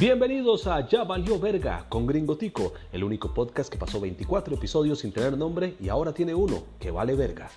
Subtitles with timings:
[0.00, 4.98] Bienvenidos a Ya Valió Verga con Gringo Tico, el único podcast que pasó 24 episodios
[4.98, 7.48] sin tener nombre y ahora tiene uno que vale verga.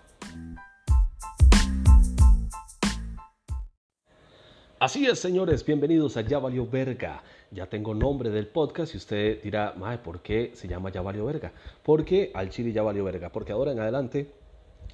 [4.80, 7.24] Así es, señores, bienvenidos a Ya Valió Verga.
[7.50, 11.26] Ya tengo nombre del podcast y usted dirá, Mae, ¿por qué se llama Ya Valió
[11.26, 11.52] Verga?
[11.82, 14.32] Porque al chile ya valió verga, porque ahora en adelante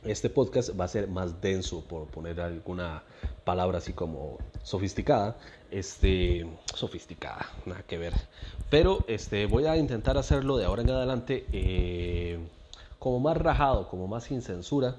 [0.06, 3.04] este podcast va a ser más denso, por poner alguna
[3.44, 5.38] palabra así como sofisticada.
[5.72, 8.14] Este, sofisticada, nada que ver.
[8.70, 12.40] Pero este, voy a intentar hacerlo de ahora en adelante eh,
[13.00, 14.96] como más rajado, como más sin censura.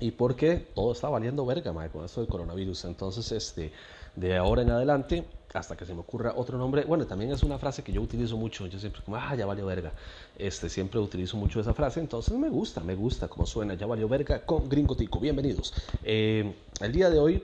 [0.00, 2.84] Y porque todo está valiendo verga, madre, con esto del coronavirus.
[2.84, 3.72] Entonces, este,
[4.18, 6.84] de ahora en adelante, hasta que se me ocurra otro nombre.
[6.84, 8.66] Bueno, también es una frase que yo utilizo mucho.
[8.66, 9.92] Yo siempre como, ah, ya valió verga.
[10.36, 12.00] Este, siempre utilizo mucho esa frase.
[12.00, 13.74] Entonces me gusta, me gusta cómo suena.
[13.74, 15.20] Ya valió verga con Gringo Tico.
[15.20, 15.72] Bienvenidos.
[16.02, 17.42] Eh, el día de hoy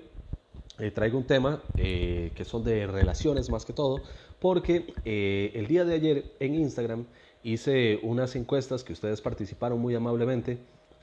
[0.79, 4.01] eh, traigo un tema eh, que son de relaciones más que todo.
[4.41, 7.07] Porque el día de ayer en Instagram
[7.43, 10.59] hice unas encuestas que ustedes participaron muy amablemente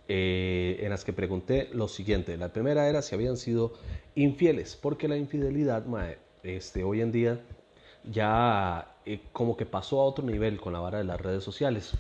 [0.08, 2.36] eh, en las que pregunté lo siguiente.
[2.36, 3.74] La primera era si habían sido
[4.16, 5.86] infieles, porque la infidelidad
[6.44, 7.40] este, hoy en día
[8.04, 11.92] ya eh, como que pasó a otro nivel con la vara de las redes sociales.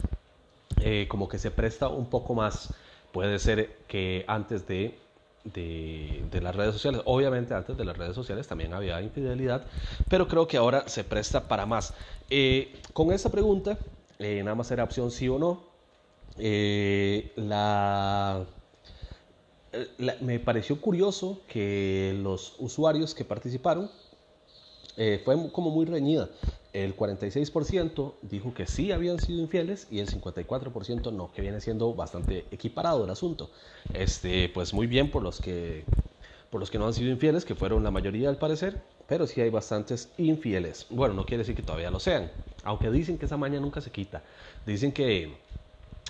[0.81, 2.73] Eh, como que se presta un poco más,
[3.11, 4.97] puede ser que antes de,
[5.43, 7.01] de, de, las redes sociales.
[7.05, 9.63] Obviamente antes de las redes sociales también había infidelidad,
[10.09, 11.93] pero creo que ahora se presta para más.
[12.93, 13.77] con esta pregunta,
[14.19, 15.70] nada más era opción sí o no.
[16.37, 18.45] Eh, la,
[20.21, 23.89] me pareció curioso que los usuarios que participaron
[24.97, 26.29] eh, fue como muy reñida.
[26.73, 31.93] El 46% dijo que sí habían sido infieles y el 54% no, que viene siendo
[31.93, 33.49] bastante equiparado el asunto.
[33.93, 35.83] Este, pues muy bien por los que
[36.49, 39.39] por los que no han sido infieles, que fueron la mayoría al parecer, pero sí
[39.39, 40.85] hay bastantes infieles.
[40.89, 42.29] Bueno, no quiere decir que todavía lo sean,
[42.65, 44.21] aunque dicen que esa maña nunca se quita.
[44.65, 45.33] Dicen que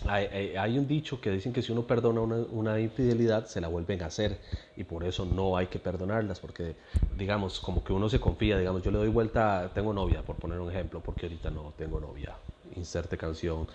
[0.08, 4.08] hay, un dicho que dicen que si uno perdona una, infidelidad, se la vuelven a
[4.08, 4.40] hacer
[4.76, 6.76] y por eso no hay que perdonarlas, porque
[7.18, 10.60] digamos, como que uno se confía, digamos, yo le doy vuelta, tengo novia, por poner
[10.60, 12.36] un ejemplo, porque ahorita no tengo novia.
[12.76, 13.68] Inserte canción.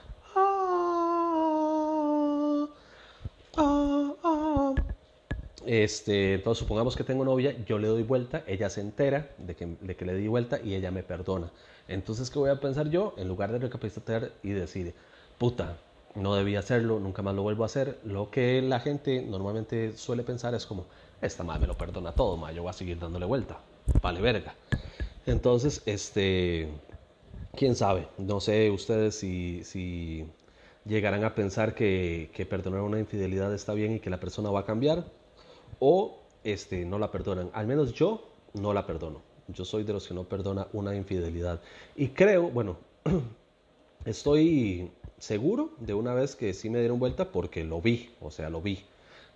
[5.64, 9.66] Este, entonces supongamos que tengo novia, yo le doy vuelta, ella se entera de que,
[9.80, 11.50] de que le di vuelta y ella me perdona.
[11.88, 13.14] Entonces, ¿qué voy a pensar yo?
[13.16, 14.94] En lugar de recapacitar y decir,
[15.38, 15.76] puta,
[16.16, 17.98] no debía hacerlo, nunca más lo vuelvo a hacer.
[18.04, 20.86] Lo que la gente normalmente suele pensar es como,
[21.20, 23.58] esta madre me lo perdona todo, yo voy a seguir dándole vuelta.
[24.02, 24.54] Vale, verga.
[25.26, 26.68] Entonces, este,
[27.54, 30.26] quién sabe, no sé ustedes si, si
[30.84, 34.60] llegarán a pensar que, que, perdonar una infidelidad está bien y que la persona va
[34.60, 35.04] a cambiar
[35.80, 37.50] o este, no la perdonan.
[37.52, 39.20] Al menos yo no la perdono.
[39.48, 41.60] Yo soy de los que no perdona una infidelidad.
[41.94, 42.78] Y creo, bueno,
[44.04, 48.50] estoy seguro de una vez que sí me dieron vuelta porque lo vi, o sea,
[48.50, 48.84] lo vi.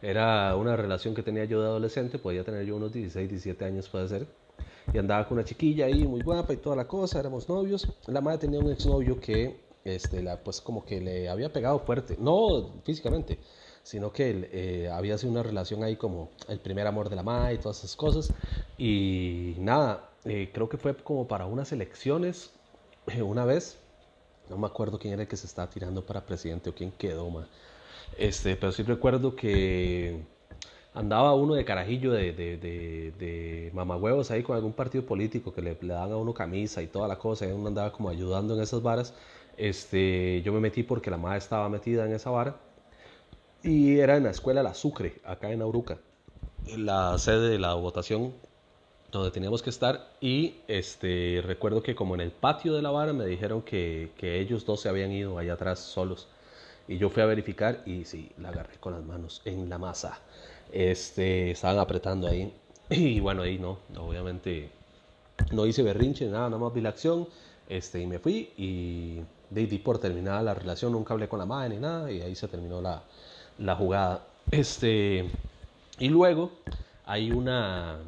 [0.02, 3.88] Era una relación que tenía yo de adolescente, podía tener yo unos 16, 17 años
[3.88, 4.26] puede ser.
[4.92, 7.86] Y andaba con una chiquilla ahí muy guapa y toda la cosa, éramos novios.
[8.06, 12.16] La madre tenía un exnovio que, este, la, pues como que le había pegado fuerte,
[12.18, 13.38] no físicamente,
[13.82, 17.54] sino que eh, había sido una relación ahí como el primer amor de la madre
[17.54, 18.32] y todas esas cosas.
[18.78, 22.50] Y nada, eh, creo que fue como para unas elecciones
[23.22, 23.78] una vez
[24.50, 27.30] no me acuerdo quién era el que se estaba tirando para presidente o quién quedó,
[27.30, 27.46] ma.
[28.18, 30.20] Este, pero sí recuerdo que
[30.92, 35.78] andaba uno de carajillo de, de, de, mamagüevos ahí con algún partido político que le,
[35.80, 38.62] le, dan a uno camisa y toda la cosa, y uno andaba como ayudando en
[38.62, 39.14] esas varas.
[39.56, 42.56] Este, yo me metí porque la madre estaba metida en esa vara
[43.62, 45.98] y era en la escuela La Sucre, acá en Auruca,
[46.76, 48.32] la sede de la votación
[49.10, 53.12] donde teníamos que estar y este recuerdo que como en el patio de la vara
[53.12, 56.28] me dijeron que, que, ellos dos se habían ido allá atrás solos
[56.86, 60.18] y yo fui a verificar y sí, la agarré con las manos en la masa.
[60.72, 62.52] Este, estaban apretando ahí
[62.90, 64.70] y bueno, ahí no, obviamente
[65.52, 67.28] no hice berrinche, nada, nada más vi la acción
[67.68, 69.20] este, y me fui y
[69.50, 72.48] di, por terminada la relación, nunca hablé con la madre ni nada y ahí se
[72.48, 73.02] terminó la,
[73.58, 74.26] la jugada.
[74.50, 75.30] Este,
[75.98, 76.50] y luego
[77.04, 77.98] hay una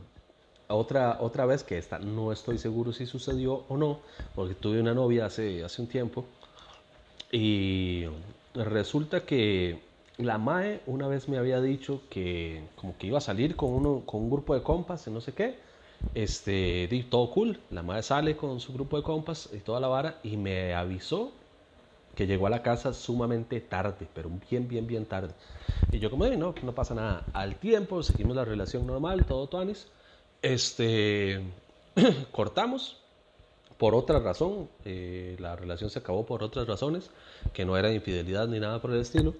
[0.75, 4.01] otra, otra vez que esta no estoy seguro si sucedió o no,
[4.35, 6.25] porque tuve una novia hace, hace un tiempo
[7.33, 8.05] y
[8.55, 9.81] resulta que
[10.19, 14.03] la Mae una vez me había dicho que como que iba a salir con, uno,
[14.05, 15.57] con un grupo de compas y no sé qué.
[16.15, 17.59] Este, todo cool.
[17.71, 21.33] La Mae sale con su grupo de compas y toda la vara y me avisó
[22.15, 25.33] que llegó a la casa sumamente tarde, pero bien, bien, bien tarde.
[25.91, 27.25] Y yo como, no, no pasa nada.
[27.33, 29.89] Al tiempo seguimos la relación normal, todo tuanis.
[30.43, 31.41] Este,
[32.33, 32.99] cortamos
[33.79, 37.11] por otra razón, eh, la relación se acabó por otras razones,
[37.53, 39.35] que no era infidelidad ni nada por el estilo,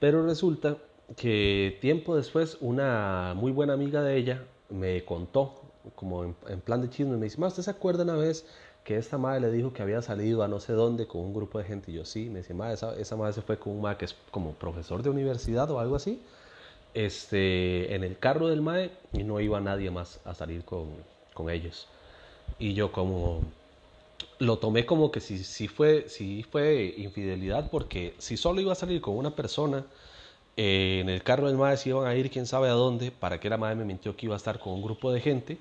[0.00, 0.78] pero resulta
[1.16, 5.62] que tiempo después una muy buena amiga de ella me contó,
[5.94, 8.46] como en, plan de chisme, me dice, ¿usted se acuerda una vez
[8.82, 11.58] que esta madre le dijo que había salido a no sé dónde con un grupo
[11.58, 11.92] de gente?
[11.92, 14.04] Y yo sí, me dice, madre, esa, esa madre se fue con un madre que
[14.06, 16.20] es como profesor de universidad o algo así,
[16.94, 20.88] este, en el carro del mae y no iba nadie más a salir con,
[21.34, 21.88] con ellos.
[22.58, 23.42] Y yo como
[24.38, 28.76] lo tomé como que si, si, fue, si fue infidelidad, porque si solo iba a
[28.76, 29.84] salir con una persona,
[30.56, 33.40] eh, en el carro del madre se iban a ir quién sabe a dónde, para
[33.40, 35.58] que la madre me mintió que iba a estar con un grupo de gente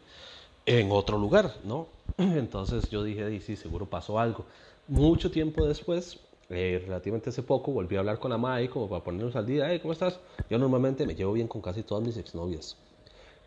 [0.66, 1.88] en otro lugar, ¿no?
[2.18, 4.46] Entonces yo dije, sí, seguro pasó algo.
[4.88, 6.20] Mucho tiempo después,
[6.54, 9.68] eh, relativamente hace poco, volví a hablar con la madre como para ponernos al día,
[9.70, 10.20] hey, ¿cómo estás?
[10.50, 12.78] Yo normalmente me llevo bien con casi todas mis exnovias.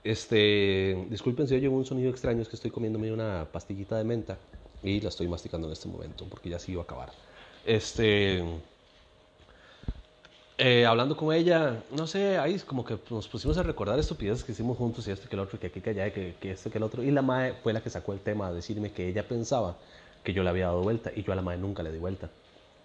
[0.02, 4.38] Este, disculpen si oye un sonido extraño, es que estoy comiéndome una pastillita de menta
[4.82, 7.10] y la estoy masticando en este momento porque ya se iba a acabar.
[7.64, 8.44] Este,
[10.58, 14.52] eh, hablando con ella, no sé, ahí como que nos pusimos a recordar estupideces que
[14.52, 16.78] hicimos juntos y esto que el otro, que aquí, que allá, que, que esto que
[16.78, 17.02] el otro.
[17.02, 19.76] Y la madre fue la que sacó el tema a decirme que ella pensaba
[20.24, 22.30] que yo le había dado vuelta y yo a la madre nunca le di vuelta.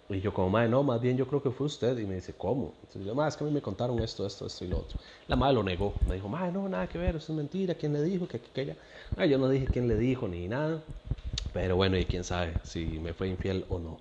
[0.08, 1.96] Y yo como, madre, no, más bien yo creo que fue usted.
[1.98, 2.74] Y me dice, ¿cómo?
[2.82, 4.98] Entonces yo, madre, es que a mí me contaron esto, esto, esto y lo otro.
[5.28, 5.94] La madre lo negó.
[6.08, 7.74] Me dijo, madre, no, nada que ver, eso es mentira.
[7.74, 8.26] ¿Quién le dijo?
[8.26, 8.76] Que, que, ella...
[9.16, 10.82] Ah, yo no dije quién le dijo ni nada.
[11.52, 14.00] Pero bueno, y quién sabe si me fue infiel o no.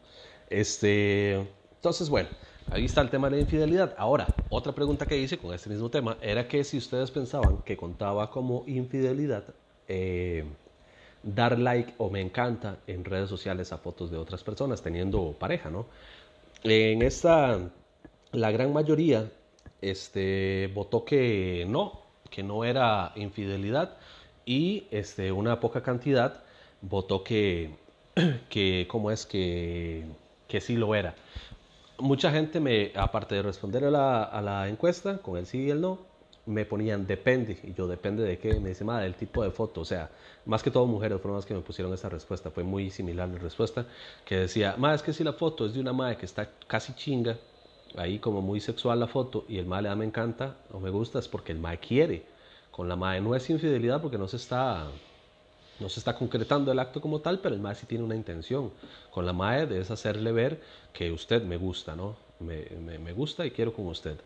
[0.49, 1.35] Este,
[1.75, 2.29] entonces, bueno,
[2.69, 3.95] ahí está el tema de la infidelidad.
[3.97, 7.77] Ahora, otra pregunta que hice con este mismo tema era que si ustedes pensaban que
[7.77, 9.43] contaba como infidelidad,
[9.87, 10.45] eh,
[11.23, 15.69] dar like o me encanta en redes sociales a fotos de otras personas teniendo pareja,
[15.69, 15.85] ¿no?
[16.63, 17.59] En esta,
[18.31, 19.31] la gran mayoría
[19.81, 23.97] este, votó que no, que no era infidelidad
[24.45, 26.43] y este, una poca cantidad
[26.81, 27.75] votó que,
[28.49, 29.25] que ¿cómo es?
[29.25, 30.05] Que,
[30.47, 31.15] que sí lo era.
[31.99, 35.69] Mucha gente me, aparte de responder a la, a la encuesta con el sí y
[35.69, 35.99] el no,
[36.45, 39.81] me ponían depende, y yo depende de qué, me dice, madre, del tipo de foto,
[39.81, 40.09] o sea,
[40.45, 43.37] más que todo mujeres fueron las que me pusieron esa respuesta, fue muy similar la
[43.39, 43.85] respuesta,
[44.25, 46.93] que decía, madre, es que si la foto es de una madre que está casi
[46.93, 47.37] chinga,
[47.95, 50.89] ahí como muy sexual la foto, y el madre le da me encanta o me
[50.89, 52.25] gusta, es porque el madre quiere,
[52.71, 54.87] con la madre no es infidelidad porque no se está...
[55.79, 58.71] No se está concretando el acto como tal, pero el madre sí tiene una intención.
[59.09, 60.61] Con la madre es hacerle ver
[60.93, 62.15] que usted me gusta, ¿no?
[62.39, 64.17] Me, me, me gusta y quiero con usted.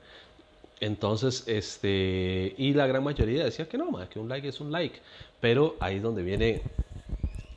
[0.80, 5.00] Entonces, este, y la gran mayoría decía que no, que un like es un like.
[5.40, 6.62] Pero ahí es donde viene,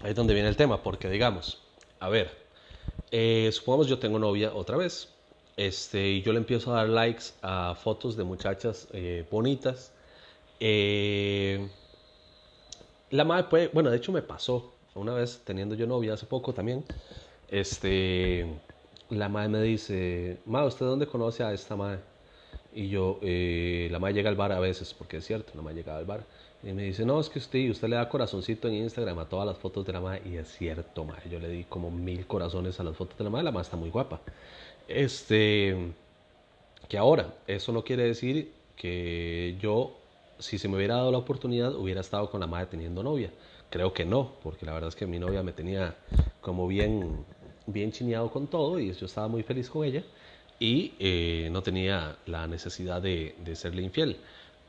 [0.01, 1.59] ahí es donde viene el tema, porque digamos,
[2.01, 2.31] a ver,
[3.11, 5.09] eh, supongamos yo tengo novia otra vez,
[5.57, 9.93] este, y yo le empiezo a dar likes a fotos de muchachas eh, bonitas.
[10.61, 11.69] Eh,
[13.11, 16.53] la madre puede, bueno, de hecho me pasó una vez teniendo yo novia hace poco
[16.53, 16.85] también.
[17.49, 18.47] Este,
[19.11, 22.01] la madre me dice, madre, ¿usted dónde conoce a esta madre?
[22.79, 25.79] Y yo, eh, la madre llega al bar a veces, porque es cierto, la madre
[25.79, 26.25] llega al bar.
[26.63, 29.49] Y me dice, no, es que usted, usted le da corazoncito en Instagram a todas
[29.49, 30.23] las fotos de la madre.
[30.25, 31.29] Y es cierto, madre.
[31.29, 33.47] Yo le di como mil corazones a las fotos de la madre.
[33.47, 34.21] La madre está muy guapa.
[34.87, 35.77] Este,
[36.89, 39.97] que ahora, eso no quiere decir que yo,
[40.39, 43.33] si se me hubiera dado la oportunidad, hubiera estado con la madre teniendo novia.
[43.71, 45.97] Creo que no, porque la verdad es que mi novia me tenía
[46.41, 47.25] como bien,
[47.67, 50.05] bien chineado con todo y yo estaba muy feliz con ella
[50.59, 54.17] y eh, no tenía la necesidad de, serle infiel.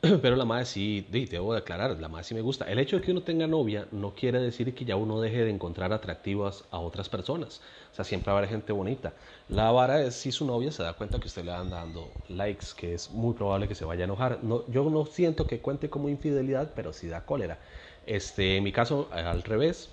[0.00, 2.64] Pero la madre sí, debo aclarar, la madre sí me gusta.
[2.70, 5.50] El hecho de que uno tenga novia no quiere decir que ya uno deje de
[5.50, 7.60] encontrar atractivas a otras personas.
[7.92, 9.12] O sea, siempre haber gente bonita.
[9.48, 12.68] La vara es si su novia se da cuenta que usted le anda dando likes,
[12.76, 14.38] que es muy probable que se vaya a enojar.
[14.42, 17.58] No, yo no siento que cuente como infidelidad, pero sí da cólera.
[18.06, 19.90] Este, en mi caso, al revés,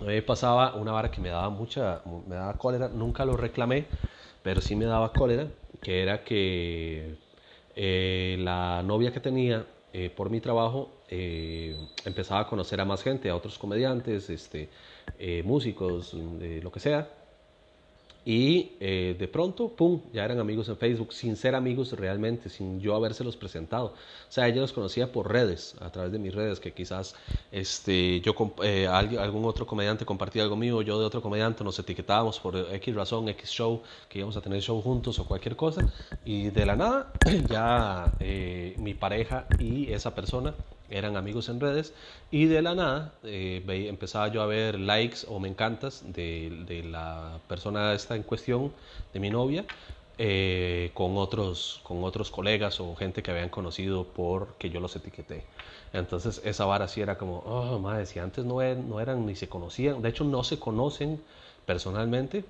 [0.00, 3.86] me pasaba una vara que me daba mucha, me daba cólera, nunca lo reclamé
[4.44, 5.48] pero sí me daba cólera,
[5.80, 7.16] que era que
[7.74, 11.74] eh, la novia que tenía eh, por mi trabajo eh,
[12.04, 14.68] empezaba a conocer a más gente, a otros comediantes, este,
[15.44, 17.08] músicos, lo que sea,
[18.24, 22.80] y eh, de pronto, ¡pum!, ya eran amigos en Facebook, sin ser amigos realmente, sin
[22.80, 23.86] yo habérselos presentado.
[23.86, 27.14] O sea, ella los conocía por redes, a través de mis redes, que quizás
[27.52, 32.40] este, yo, eh, algún otro comediante compartía algo mío, yo de otro comediante, nos etiquetábamos
[32.40, 35.86] por X razón, X show, que íbamos a tener show juntos o cualquier cosa.
[36.24, 37.12] Y de la nada,
[37.50, 40.54] ya eh, mi pareja y esa persona
[40.90, 41.94] eran amigos en redes
[42.30, 46.82] y de la nada eh, empezaba yo a ver likes o me encantas de, de,
[46.84, 48.72] la persona esta en cuestión,
[49.12, 49.64] de mi novia,
[50.18, 55.44] eh, con, otros, con otros colegas o gente que habían conocido porque yo los etiqueté.
[55.92, 59.34] Entonces esa vara sí era como, oh, madre, si antes no, eran, no eran ni
[59.36, 61.20] se conocían, de hecho no se conocen
[61.66, 62.44] personalmente,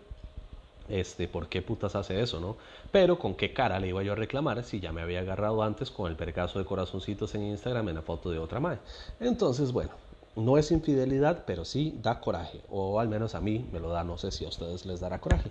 [0.88, 2.56] este, ¿por qué putas hace eso, no?
[2.92, 5.90] Pero con qué cara le iba yo a reclamar si ya me había agarrado antes
[5.90, 8.80] con el vergazo de corazoncitos en Instagram en la foto de otra madre.
[9.20, 9.90] Entonces, bueno,
[10.36, 14.04] no es infidelidad, pero sí da coraje, o al menos a mí me lo da,
[14.04, 15.50] no sé si a ustedes les dará coraje.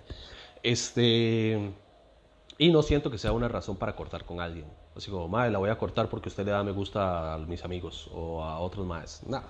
[0.62, 1.72] Este,
[2.58, 4.66] y no siento que sea una razón para cortar con alguien.
[4.96, 7.64] Así como, madre, la voy a cortar porque usted le da me gusta a mis
[7.64, 9.22] amigos o a otros más.
[9.26, 9.46] Nada,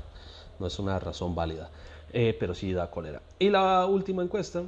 [0.59, 1.71] no es una razón válida,
[2.13, 3.21] eh, pero sí da cólera.
[3.39, 4.63] Y la última encuesta,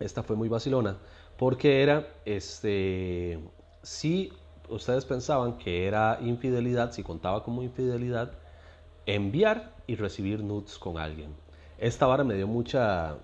[0.00, 0.96] esta fue muy vacilona,
[1.36, 3.38] porque era, este,
[3.82, 4.32] si
[4.68, 8.32] ustedes pensaban que era infidelidad, si contaba como infidelidad,
[9.06, 11.34] enviar y recibir nudes con alguien.
[11.78, 13.16] Esta vara me dio mucha,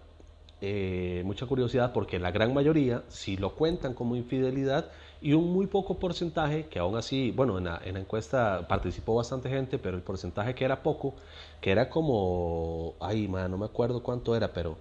[0.61, 4.91] eh, mucha curiosidad porque la gran mayoría si lo cuentan como infidelidad
[5.23, 9.79] y un muy poco porcentaje, que aún así, bueno, en la, encuesta participó bastante gente,
[9.79, 11.15] pero el porcentaje que era poco,
[11.61, 14.77] que era como, ay, man, no me acuerdo cuánto era, pero,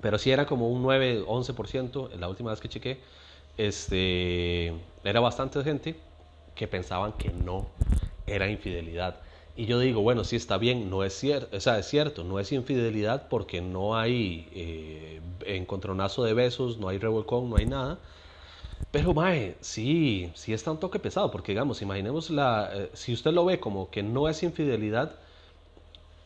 [0.00, 3.00] pero sí era como un 9, 11%, la última vez que chequé,
[3.56, 4.72] este,
[5.04, 5.96] era bastante gente
[6.54, 7.66] que pensaban que no
[8.26, 9.16] era infidelidad.
[9.56, 12.38] Y yo digo, bueno, sí está bien, no es cierto, o sea, es cierto, no
[12.38, 17.98] es infidelidad porque no hay eh, encontronazo de besos, no hay revolcón, no hay nada.
[18.92, 23.32] Pero, mae, sí, sí está un toque pesado, porque digamos, imaginemos la, eh, si usted
[23.32, 25.16] lo ve como que no es infidelidad,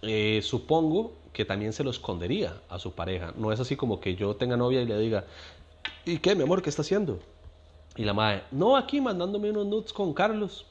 [0.03, 3.33] eh, supongo que también se lo escondería a su pareja.
[3.37, 5.25] No es así como que yo tenga novia y le diga,
[6.05, 7.19] ¿y qué, mi amor, qué está haciendo?
[7.97, 10.67] Y la mae, no, aquí mandándome unos nudes con Carlos.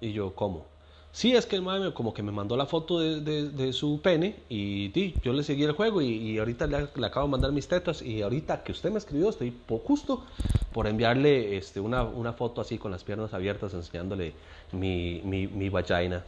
[0.00, 0.66] Y yo, ¿cómo?
[1.14, 5.12] Sí, es que el madre como que me mandó la foto de, su pene y
[5.20, 8.64] yo le seguí el juego y, ahorita le, acabo de mandar mis tetas y ahorita
[8.64, 9.54] que usted me escribió estoy
[9.86, 10.24] justo
[10.72, 14.32] por enviarle este, una, una, foto así con las piernas abiertas enseñándole
[14.72, 16.24] mi, mi, mi vagina.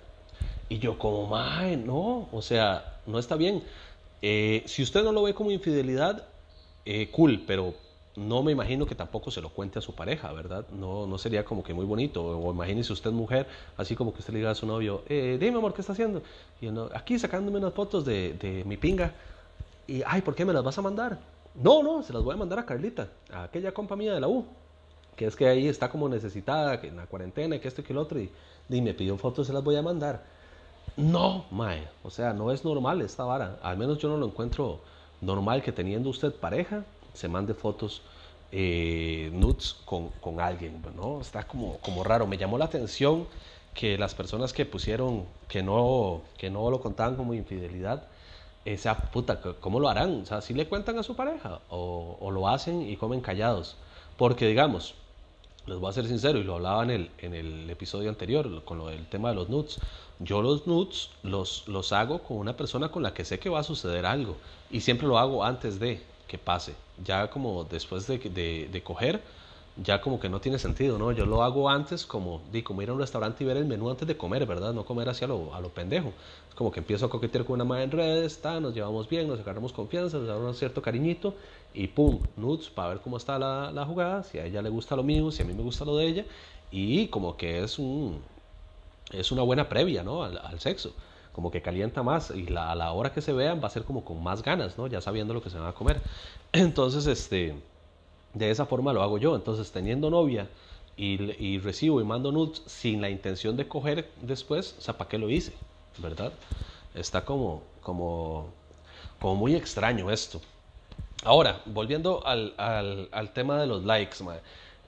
[0.68, 3.62] Y yo como, madre, no, o sea, no está bien.
[4.22, 6.24] Eh, si usted no lo ve como infidelidad,
[6.84, 7.74] eh, cool, pero
[8.16, 10.66] no me imagino que tampoco se lo cuente a su pareja, ¿verdad?
[10.70, 12.24] No, no sería como que muy bonito.
[12.24, 13.46] O, imagínese usted mujer,
[13.76, 16.22] así como que usted le diga a su novio, eh, dime amor, ¿qué está haciendo?
[16.60, 19.12] Y no, aquí sacándome unas fotos de, de, mi pinga.
[19.86, 21.18] Y, ay, ¿por qué me las vas a mandar?
[21.54, 24.28] No, no, se las voy a mandar a Carlita, a aquella compa mía de la
[24.28, 24.44] U,
[25.14, 27.92] que es que ahí está como necesitada, que en la cuarentena, que esto y que
[27.92, 28.30] el otro, y,
[28.68, 30.35] y me pidió fotos, se las voy a mandar.
[30.96, 33.58] No, mae, o sea, no es normal esta vara.
[33.62, 34.80] Al menos yo no lo encuentro
[35.20, 38.02] normal que teniendo usted pareja, se mande fotos
[38.52, 41.20] eh, nudes con, con, alguien, ¿no?
[41.20, 42.26] Está como, como raro.
[42.26, 43.26] Me llamó la atención
[43.74, 48.04] que las personas que pusieron que no, que no lo contaban como infidelidad,
[48.64, 50.22] esa puta, ¿cómo lo harán?
[50.22, 53.76] O sea, si le cuentan a su pareja o, lo hacen y comen callados.
[54.16, 54.94] Porque, digamos,
[55.66, 58.78] les voy a ser sincero, y lo hablaba en el, en el episodio anterior con
[58.78, 59.78] lo del tema de los nudes.
[60.20, 63.60] Yo los nudes los, los hago con una persona con la que sé que va
[63.60, 64.36] a suceder algo
[64.70, 66.74] y siempre lo hago antes de que pase.
[67.04, 68.18] Ya como después de,
[68.72, 69.20] de, coger,
[69.82, 71.12] ya como que no tiene sentido, ¿no?
[71.12, 73.90] Yo lo hago antes como, di, como ir a un restaurante y ver el menú
[73.90, 74.72] antes de comer, ¿verdad?
[74.72, 76.12] No comer hacia lo, a lo pendejo.
[76.48, 79.28] Es como que empiezo a coquetear con una madre en redes, está, nos llevamos bien,
[79.28, 81.34] nos agarramos confianza, nos un cierto cariñito
[81.76, 84.96] y pum, nudes para ver cómo está la, la, jugada, si a ella le gusta
[84.96, 86.24] lo mío, si a mí me gusta lo de ella
[86.70, 88.22] y como que es un
[89.12, 90.24] es una buena previa, ¿no?
[90.24, 90.92] al, sexo
[91.32, 94.04] como que calienta más y a la hora que se vean va a ser como
[94.06, 94.86] con más ganas, ¿no?
[94.86, 96.00] Ya sabiendo lo que se van a comer.
[96.52, 97.54] Entonces, este,
[98.32, 99.36] de esa forma lo hago yo.
[99.36, 100.48] Entonces, teniendo novia
[100.96, 105.10] y, y recibo y mando nudes sin la intención de coger después, o sea, ¿para
[105.10, 105.52] qué lo hice?
[105.98, 106.32] ¿Verdad?
[106.94, 108.46] Está como, como,
[109.20, 110.40] como muy extraño esto.
[111.26, 112.54] Ahora, volviendo al,
[113.34, 114.18] tema de los likes,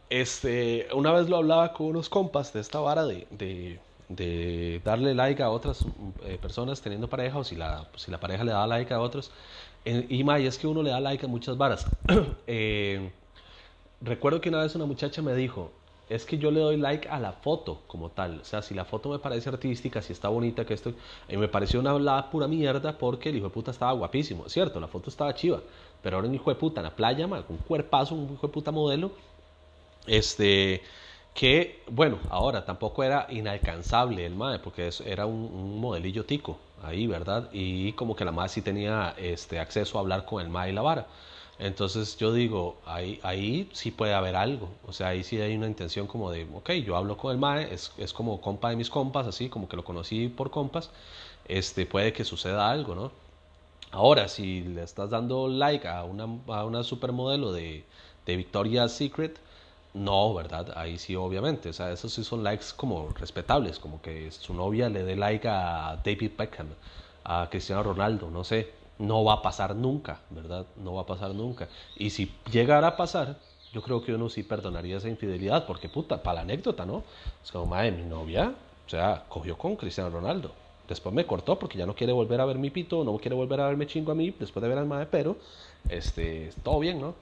[0.08, 3.80] Este, una vez lo hablaba con unos compas de esta vara de,
[4.84, 5.84] darle like a otras
[6.24, 7.88] eh, personas teniendo pareja o si la,
[8.20, 9.32] pareja le da like a otros.
[9.84, 11.86] y es que uno le da like a muchas varas.
[12.46, 13.10] Eh,
[14.00, 15.72] recuerdo que una vez una muchacha me dijo,
[16.08, 18.40] es que yo le doy like a la foto como tal.
[18.40, 20.92] O sea, si la foto me parece artística, si está bonita, que esto...
[21.28, 24.48] Y me pareció una hablada pura mierda porque el hijo de puta estaba guapísimo.
[24.48, 25.60] Cierto, la foto estaba chiva.
[26.02, 28.70] Pero ahora un hijo de puta en la playa, un cuerpazo, un hijo de puta
[28.70, 29.12] modelo.
[30.06, 30.82] Este
[31.38, 37.48] que, bueno, ahora tampoco era inalcanzable el MAE, porque era un, modelillo tico ahí, ¿verdad?
[37.52, 40.72] Y como que la MAE sí tenía este, acceso a hablar con el MAE y
[40.72, 41.06] la vara.
[41.60, 45.68] Entonces yo digo, ahí, ahí sí puede haber algo, o sea, ahí sí hay una
[45.68, 48.90] intención como de, ok, yo hablo con el MAE, es, es como compa de mis
[48.90, 50.90] compas, así como que lo conocí por compas,
[51.46, 53.12] este, puede que suceda algo, ¿no?
[53.90, 57.84] Ahora, si le estás dando like a una, a una supermodelo de,
[58.26, 59.38] de Victoria's Secret,
[59.94, 60.72] no, ¿verdad?
[60.76, 61.70] Ahí sí, obviamente.
[61.70, 65.48] O sea, esos sí son likes como respetables, como que su novia le dé like
[65.48, 66.68] a David Beckham,
[67.24, 68.74] a Cristiano Ronaldo, no sé.
[68.98, 70.66] No va a pasar nunca, ¿verdad?
[70.76, 71.68] No va a pasar nunca.
[71.96, 73.36] Y si llegara a pasar,
[73.72, 77.04] yo creo que uno sí perdonaría esa infidelidad, porque puta, para la anécdota, ¿no?
[77.42, 78.54] Es como, madre, mi novia,
[78.86, 80.52] o sea, cogió con Cristiano Ronaldo.
[80.88, 83.60] Después me cortó porque ya no quiere volver a ver mi pito, no quiere volver
[83.60, 85.36] a verme chingo a mí después de ver al madre, pero,
[85.88, 87.14] este, todo bien, ¿no?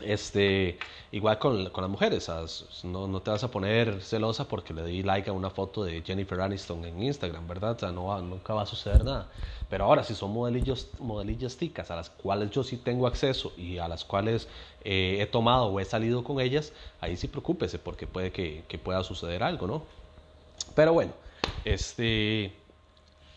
[0.00, 0.78] Este,
[1.12, 2.28] igual con, con las mujeres,
[2.82, 6.02] no, no, te vas a poner celosa porque le di like a una foto de
[6.02, 7.72] Jennifer Aniston en Instagram, ¿verdad?
[7.72, 9.28] O sea, no nunca va a suceder nada.
[9.70, 13.78] Pero ahora, si son modelillos, modelillas ticas a las cuales yo sí tengo acceso y
[13.78, 14.48] a las cuales
[14.82, 18.78] eh, he tomado o he salido con ellas, ahí sí preocúpese porque puede que, que
[18.78, 19.82] pueda suceder algo, ¿no?
[20.74, 21.12] Pero bueno,
[21.64, 22.52] este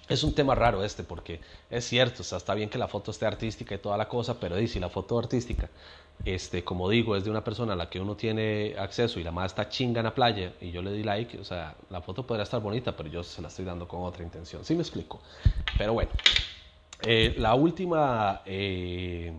[0.10, 3.12] es un tema raro este porque es cierto, o sea, está bien que la foto
[3.12, 5.70] esté artística y toda la cosa, pero si la foto artística,
[6.26, 9.32] este, como digo, es de una persona a la que uno tiene acceso y la
[9.32, 12.26] más está chinga en la playa y yo le di like, o sea, la foto
[12.26, 14.64] podría estar bonita, pero yo se la estoy dando con otra intención.
[14.66, 15.22] Sí me explico.
[15.78, 16.12] Pero bueno,
[17.04, 19.34] eh, la última eh,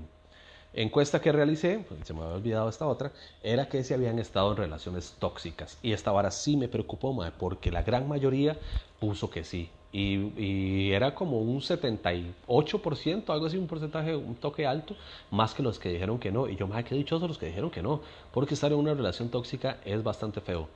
[0.72, 4.52] encuesta que realicé, pues, se me había olvidado esta otra, era que si habían estado
[4.52, 5.78] en relaciones tóxicas.
[5.82, 8.56] Y esta vara sí me preocupó, porque la gran mayoría
[9.00, 9.70] puso que sí.
[9.92, 14.96] Y, era como un 78%, algo así, un porcentaje, un toque alto,
[15.30, 16.48] más que los que dijeron que no.
[16.48, 18.00] Y yo, más que dichoso los que dijeron que no,
[18.32, 20.68] porque estar en una relación tóxica es bastante feo.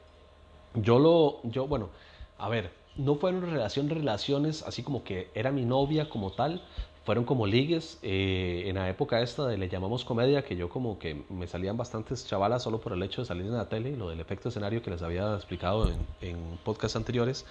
[0.75, 1.91] Yo lo, yo, bueno,
[2.39, 6.63] a ver, no fueron relación, relaciones, así como que era mi novia como tal,
[7.05, 10.99] fueron como ligues eh, en la época esta de le llamamos comedia, que yo como
[10.99, 13.97] que me salían bastantes chavalas solo por el hecho de salir en la tele, y
[13.97, 17.45] lo del efecto escenario que les había explicado en, en podcasts anteriores.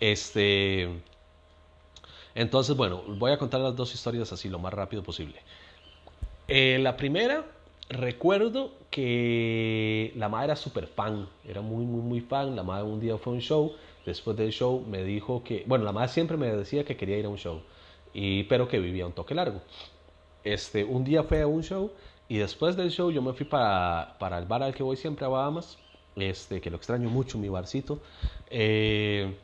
[0.00, 0.88] Este,
[2.34, 5.40] entonces, bueno, voy a contar las dos historias así lo más rápido posible.
[6.46, 7.44] Eh, la primera,
[7.88, 12.54] recuerdo que la madre era súper fan, era muy, muy, muy fan.
[12.54, 13.74] La madre un día fue a un show,
[14.06, 17.26] después del show me dijo que, bueno, la madre siempre me decía que quería ir
[17.26, 17.60] a un show,
[18.14, 19.60] y, pero que vivía un toque largo.
[20.44, 21.90] Este, un día fue a un show
[22.28, 25.26] y después del show yo me fui para, para el bar al que voy siempre
[25.26, 25.78] a Bahamas,
[26.16, 28.00] este, que lo extraño mucho, mi barcito.
[28.48, 29.36] Eh,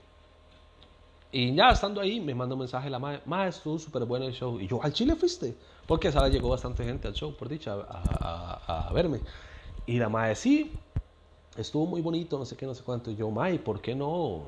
[1.36, 4.32] y ya estando ahí, me mandó un mensaje la madre, madre, estuvo súper bueno el
[4.32, 4.60] show.
[4.60, 5.56] Y yo, ¿al Chile fuiste?
[5.84, 9.18] Porque esa llegó bastante gente al show, por dicha, a, a, verme.
[9.84, 10.70] Y la madre, sí,
[11.56, 13.10] estuvo muy bonito, no sé qué, no sé cuánto.
[13.10, 14.44] Y yo, madre, ¿por qué no,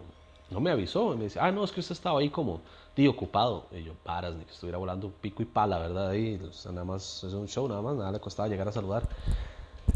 [0.49, 1.13] no me avisó?
[1.13, 2.61] Y me dice, ah, no, es que usted estaba ahí como,
[2.95, 3.67] tío, ocupado.
[3.73, 6.11] Y yo, paras, ni que estuviera volando pico y pala, ¿verdad?
[6.11, 9.09] Ahí, nada más, es un show, nada más, nada le costaba llegar a saludar.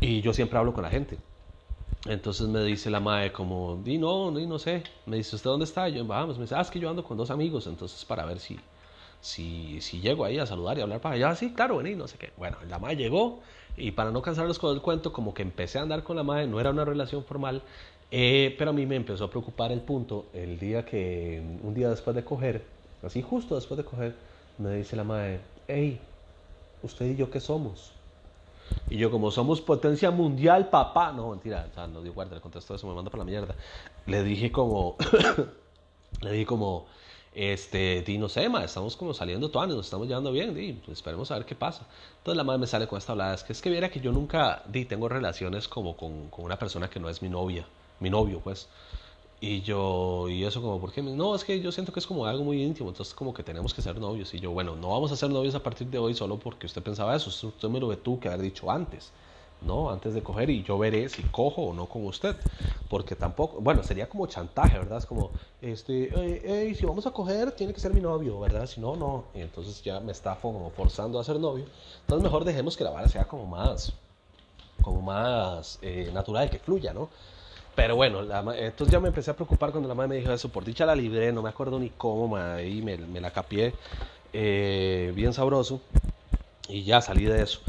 [0.01, 1.21] Y yo siempre hablo con la gente.
[2.07, 4.83] Entonces me dice la madre como, di no, di no sé.
[5.07, 5.89] Me dice, ¿usted dónde está?
[5.89, 8.41] yo, vamos, me dice, ah, es que yo ando con dos amigos, entonces para ver
[8.41, 8.59] si,
[9.21, 11.35] si, si llego ahí a saludar y hablar para allá.
[11.37, 12.33] Sí, claro, vení, no sé qué.
[12.37, 13.41] Bueno, la madre llegó
[13.77, 16.47] y para no cansarlos con el cuento, como que empecé a andar con la madre,
[16.47, 17.63] no era una relación formal,
[18.11, 21.91] eh, pero a mí me empezó a preocupar el punto el día que, un día
[21.91, 22.65] después de coger,
[23.03, 24.17] así justo después de coger,
[24.59, 26.01] me dice la madre, hey,
[26.83, 28.00] ¿usted y yo qué somos?
[28.89, 31.13] Y yo, como somos potencia mundial, papá.
[31.13, 33.55] No, mentira, o sea, no dio guarda, le contestó eso, me manda por la mierda.
[34.07, 34.97] Le dije como.
[36.23, 36.87] le dije como.
[37.33, 40.99] Este, di, no sé, ma, estamos como saliendo todos, nos estamos llevando bien, di, pues
[40.99, 41.87] esperemos a ver qué pasa.
[42.19, 44.11] Entonces la madre me sale con esta hablada, es que es que viera que yo
[44.11, 47.67] nunca, di, tengo relaciones como con, con una persona que no es mi novia,
[48.01, 48.69] mi novio, pues.
[49.43, 51.03] Y yo, y eso como, ¿por qué?
[51.03, 53.73] No, es que yo siento que es como algo muy íntimo, entonces como que tenemos
[53.73, 54.35] que ser novios.
[54.35, 56.83] Y yo, bueno, no vamos a ser novios a partir de hoy solo porque usted
[56.83, 59.13] pensaba eso, usted me lo tú que haber dicho antes,
[59.63, 59.89] ¿no?
[59.91, 62.37] Antes de coger y yo veré si cojo o no con usted.
[62.91, 64.99] Porque tampoco, bueno, sería como chantaje, ¿verdad?
[64.99, 65.31] Es como,
[65.63, 66.11] este,
[66.45, 68.67] hey, si vamos a coger, tiene que ser mi novio, ¿verdad?
[68.67, 69.25] Si no, no.
[69.35, 71.65] Y entonces ya me está como forzando a ser novio.
[72.03, 73.95] Entonces mejor dejemos que la vara sea como más,
[74.83, 77.09] como más eh, natural, que fluya, ¿no?
[77.81, 78.21] Pero bueno,
[78.53, 80.51] entonces ya me empecé a preocupar cuando la madre me dijo eso.
[80.51, 83.73] Por dicha la libré, no me acuerdo ni cómo, ahí me, me, la capié
[84.35, 85.81] eh, bien sabroso.
[86.69, 87.63] Y ya salí de eso.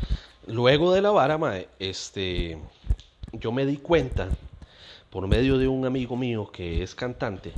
[0.47, 2.57] Luego de la vara, madre, este,
[3.31, 4.27] yo me di cuenta,
[5.09, 7.53] por medio de un amigo mío que es cantante,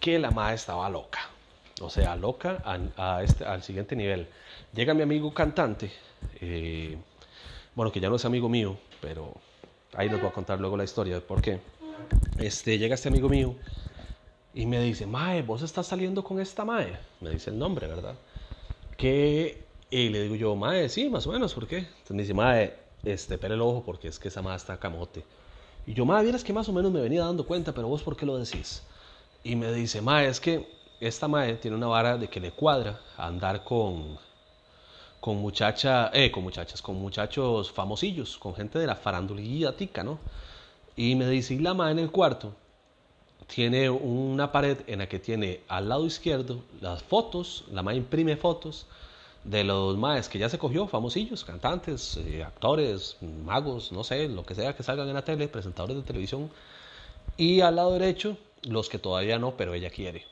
[0.00, 1.20] que la madre estaba loca.
[1.82, 2.62] O sea, loca
[2.96, 4.26] a, este, al siguiente nivel.
[4.72, 5.92] Llega mi amigo cantante,
[6.40, 6.96] eh,
[7.74, 9.34] bueno, que ya no es amigo mío, pero
[9.94, 11.60] Ahí les voy a contar luego la historia de por qué.
[12.38, 13.54] Este, llega este amigo mío
[14.54, 16.96] y me dice, Mae, vos estás saliendo con esta Mae.
[17.20, 18.14] Me dice el nombre, ¿verdad?
[18.96, 21.78] Que, y le digo yo, Mae, sí, más o menos, ¿por qué?
[21.78, 22.74] Entonces me dice, Mae,
[23.04, 25.24] este, pere el ojo porque es que esa Mae está camote.
[25.86, 28.16] Y yo, Mae, vieras que más o menos me venía dando cuenta, pero vos, ¿por
[28.16, 28.82] qué lo decís?
[29.42, 30.68] Y me dice, Mae, es que
[31.00, 34.18] esta Mae tiene una vara de que le cuadra andar con,
[35.20, 40.18] con muchacha, eh, con muchachas, con muchachos famosillos, con gente de la farandulilla tica, ¿no?
[40.96, 42.54] Y me dice, y la ma en el cuarto
[43.46, 48.36] tiene una pared en la que tiene al lado izquierdo las fotos, la ma imprime
[48.36, 48.86] fotos
[49.44, 54.44] de los maes que ya se cogió, famosillos, cantantes, eh, actores, magos, no sé, lo
[54.44, 56.50] que sea que salgan en la tele, presentadores de televisión.
[57.36, 60.26] Y al lado derecho, los que todavía no, pero ella quiere.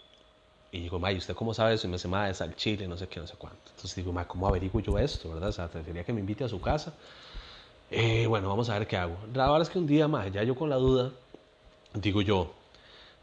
[0.77, 1.87] Y digo, ma, ¿y usted cómo sabe eso?
[1.87, 3.71] Y me dice, ma, es al Chile, no sé qué, no sé cuánto.
[3.71, 5.49] Entonces digo, ma, ¿cómo averiguo yo esto, verdad?
[5.49, 6.93] O sea, tendría que me invite a su casa.
[7.91, 9.17] Eh, bueno, vamos a ver qué hago.
[9.33, 11.13] La verdad es que un día, ma, ya yo con la duda,
[11.95, 12.53] digo yo,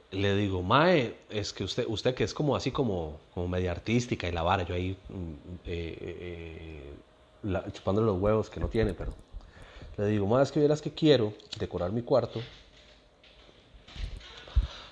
[0.09, 4.27] le digo, Mae, es que usted, usted que es como así como, como media artística
[4.27, 5.33] y la vara, yo ahí mm,
[5.65, 6.93] eh,
[7.43, 9.13] eh, chupándole los huevos que no tiene, pero
[9.97, 12.41] le digo, Mae, es que vieras que quiero decorar mi cuarto,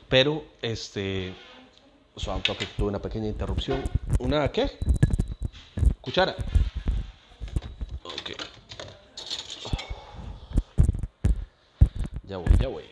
[0.09, 1.33] pero este,
[2.21, 3.83] o sea, que tuve una pequeña interrupción.
[4.19, 4.77] ¿Una qué?
[6.01, 6.35] Cuchara.
[8.03, 8.31] Ok.
[12.23, 12.83] Ya voy, ya voy.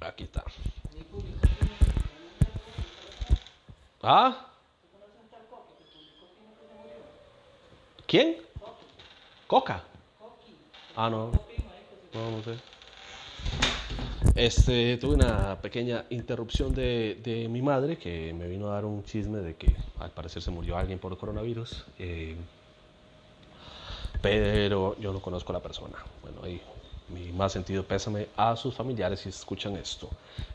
[0.00, 0.44] Aquí está.
[4.02, 4.46] ¿Ah?
[8.06, 8.38] ¿Quién?
[9.46, 9.84] Coca.
[10.96, 11.32] Ah, no.
[12.14, 12.75] No, no sé.
[14.36, 19.38] Este, tuve una pequeña interrupción de, mi madre que me vino a dar un chisme
[19.38, 21.86] de que al parecer se murió alguien por coronavirus.
[21.98, 22.36] Eh,
[24.20, 25.96] pero yo no conozco a la persona.
[26.20, 26.60] Bueno, ahí
[27.08, 30.10] mi más sentido pésame a sus familiares si escuchan esto.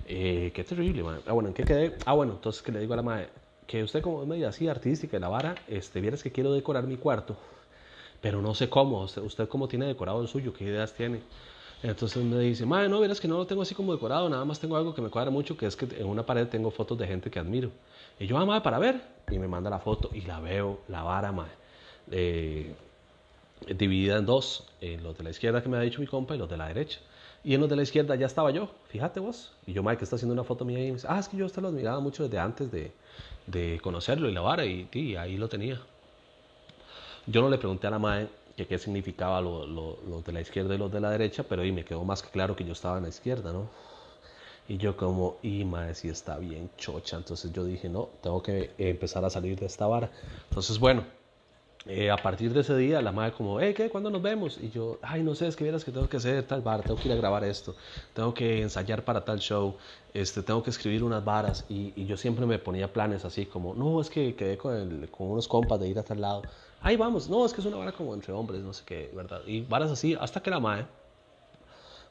[0.07, 1.03] Eh, qué terrible.
[1.25, 1.97] Ah, bueno, ¿en qué quedé?
[2.05, 3.29] Ah, bueno, entonces que le digo a la madre,
[3.65, 6.97] que usted como es medio así artística la vara, este, vieras que quiero decorar mi
[6.97, 7.35] cuarto,
[8.21, 11.21] pero no sé cómo, usted cómo tiene decorado el suyo, qué ideas tiene.
[11.83, 14.59] Entonces me dice, madre, no, verás que no lo tengo así como decorado, nada más
[14.59, 17.07] tengo algo que me cuadra mucho, que es que en una pared tengo fotos de
[17.07, 17.71] gente que admiro.
[18.19, 19.01] Y yo, ah, madre, para ver.
[19.31, 21.51] Y me manda la foto y la veo, la vara, madre,
[22.11, 22.73] eh,
[23.75, 26.37] dividida en dos, en los de la izquierda que me ha dicho mi compa y
[26.37, 26.99] los de la derecha.
[27.43, 29.51] Y en los de la izquierda ya estaba yo, fíjate vos.
[29.65, 31.37] Y yo, madre, que está haciendo una foto mía y me dice, ah, es que
[31.37, 32.91] yo usted lo admiraba mucho desde antes de,
[33.47, 35.81] de conocerlo y la vara, y, y, ahí lo tenía.
[37.25, 40.41] Yo no le pregunté a la madre que qué significaba los lo, lo de la
[40.41, 42.73] izquierda y los de la derecha, pero ahí me quedó más que claro que yo
[42.73, 43.69] estaba en la izquierda, ¿no?
[44.67, 47.17] Y yo como, y madre, si está bien chocha.
[47.17, 50.09] Entonces yo dije, no, tengo que empezar a salir de esta vara.
[50.49, 51.03] Entonces, bueno,
[51.87, 53.89] eh, a partir de ese día, la madre como, hey, ¿qué?
[53.89, 54.59] ¿Cuándo nos vemos?
[54.61, 56.95] Y yo, ay, no sé, es que vieras que tengo que hacer tal bar, tengo
[56.95, 57.75] que ir a grabar esto,
[58.13, 59.75] tengo que ensayar para tal show,
[60.13, 61.65] este, tengo que escribir unas varas.
[61.69, 65.09] Y, y yo siempre me ponía planes así como, no, es que quedé con, el,
[65.09, 66.43] con unos compas de ir a tal lado.
[66.81, 69.41] Ahí vamos, no, es que es una vara como entre hombres, no sé qué, ¿verdad?
[69.45, 70.87] Y varas así, hasta que la madre,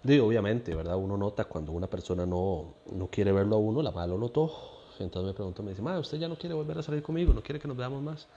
[0.05, 0.97] digo, obviamente, ¿verdad?
[0.97, 4.53] Uno nota cuando una persona no, no quiere verlo a uno, la madre lo notó,
[5.01, 7.33] entonces me preguntó, me dice, madre, ¿usted ya no quiere volver a salir conmigo?
[7.33, 8.29] ¿No quiere que nos veamos más?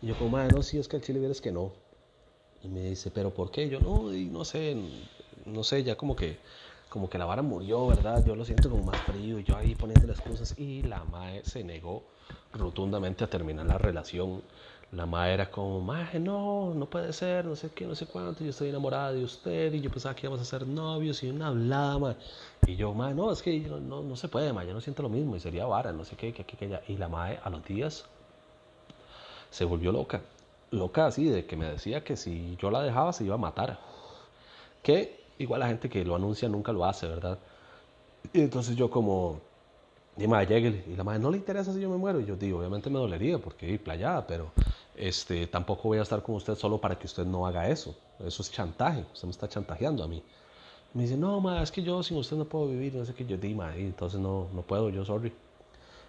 [0.00, 1.72] Y yo como, madre, no, sí, es que el chile vieres que no.
[2.62, 3.68] Y me dice, ¿pero por qué?
[3.68, 4.76] Yo, no, y no sé,
[5.46, 6.38] no sé, ya como que,
[6.88, 8.24] como que la vara murió, ¿verdad?
[8.24, 11.42] Yo lo siento como más frío y yo ahí poniendo las cosas y la madre
[11.44, 12.04] se negó
[12.52, 14.42] rotundamente a terminar la relación
[14.92, 18.42] la madre era como, madre, no, no puede ser, no sé qué, no sé cuánto,
[18.42, 21.48] yo estoy enamorada de usted y yo pensaba que íbamos a ser novios y una
[21.48, 22.16] hablada.
[22.66, 25.08] Y yo, madre, no, es que no, no, se puede, madre, yo no siento lo
[25.08, 26.82] mismo y sería vara, no sé qué, qué, qué, qué ya.
[26.88, 28.04] Y la madre a los días
[29.50, 30.22] se volvió loca,
[30.72, 33.78] loca así, de que me decía que si yo la dejaba se iba a matar.
[34.82, 37.38] Que igual la gente que lo anuncia nunca lo hace, ¿verdad?
[38.32, 39.40] Y entonces yo como,
[40.16, 42.20] y madre, llegue, y la madre, ¿no le interesa si yo me muero?
[42.20, 44.50] Y yo digo, obviamente me dolería porque playada, pero
[45.00, 47.96] este, tampoco voy a estar con usted solo para que usted no haga eso.
[48.24, 50.22] Eso es chantaje, usted me está chantajeando a mí.
[50.92, 53.24] Me dice, no, ma, es que yo sin usted no puedo vivir, no sé qué.
[53.24, 55.32] Yo di, ma, entonces no, no puedo, yo sorry.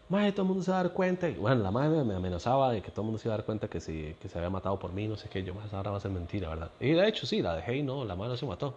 [0.10, 1.30] Ma, todo el mundo se va a dar cuenta.
[1.40, 3.70] bueno, la madre me amenazaba de que todo el mundo se iba a dar cuenta
[3.70, 5.42] que, si, que se había matado por mí, no sé qué.
[5.42, 6.72] Yo, más ahora va a ser mentira, ¿verdad?
[6.82, 8.76] Y de hecho, sí, la dejé y no, la madre no se mató.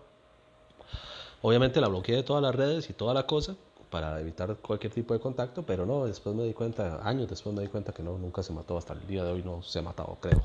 [1.42, 3.56] Obviamente la bloqueé de todas las redes y toda la cosa
[3.94, 7.62] para evitar cualquier tipo de contacto, pero no, después me di cuenta, años después me
[7.62, 9.82] di cuenta que no, nunca se mató, hasta el día de hoy no se ha
[9.82, 10.42] matado, creo.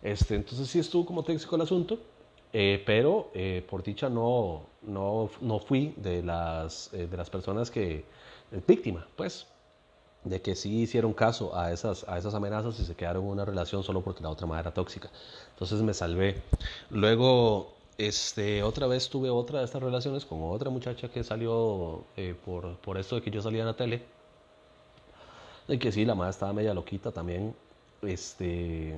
[0.00, 1.98] Este, entonces sí estuvo como tóxico el asunto,
[2.52, 7.68] eh, pero eh, por dicha no, no, no fui de las, eh, de las personas
[7.68, 8.04] que,
[8.64, 9.48] víctima, pues,
[10.22, 13.44] de que sí hicieron caso a esas, a esas amenazas y se quedaron en una
[13.44, 15.10] relación solo porque la otra madre era tóxica.
[15.50, 16.40] Entonces me salvé.
[16.90, 17.74] Luego
[18.06, 22.76] este, otra vez tuve otra de estas relaciones con otra muchacha que salió eh, por,
[22.78, 24.02] por esto de que yo salía en la tele.
[25.68, 27.54] De que sí, la madre estaba media loquita también.
[28.02, 28.90] Este,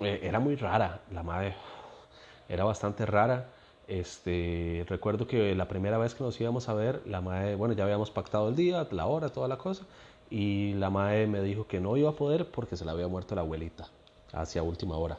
[0.00, 1.54] eh, era muy rara, la madre
[2.48, 3.48] era bastante rara.
[3.88, 7.84] Este, recuerdo que la primera vez que nos íbamos a ver, la madre, bueno, ya
[7.84, 9.84] habíamos pactado el día, la hora, toda la cosa,
[10.30, 13.34] y la madre me dijo que no iba a poder porque se le había muerto
[13.34, 13.88] la abuelita.
[14.32, 15.18] hacia última hora.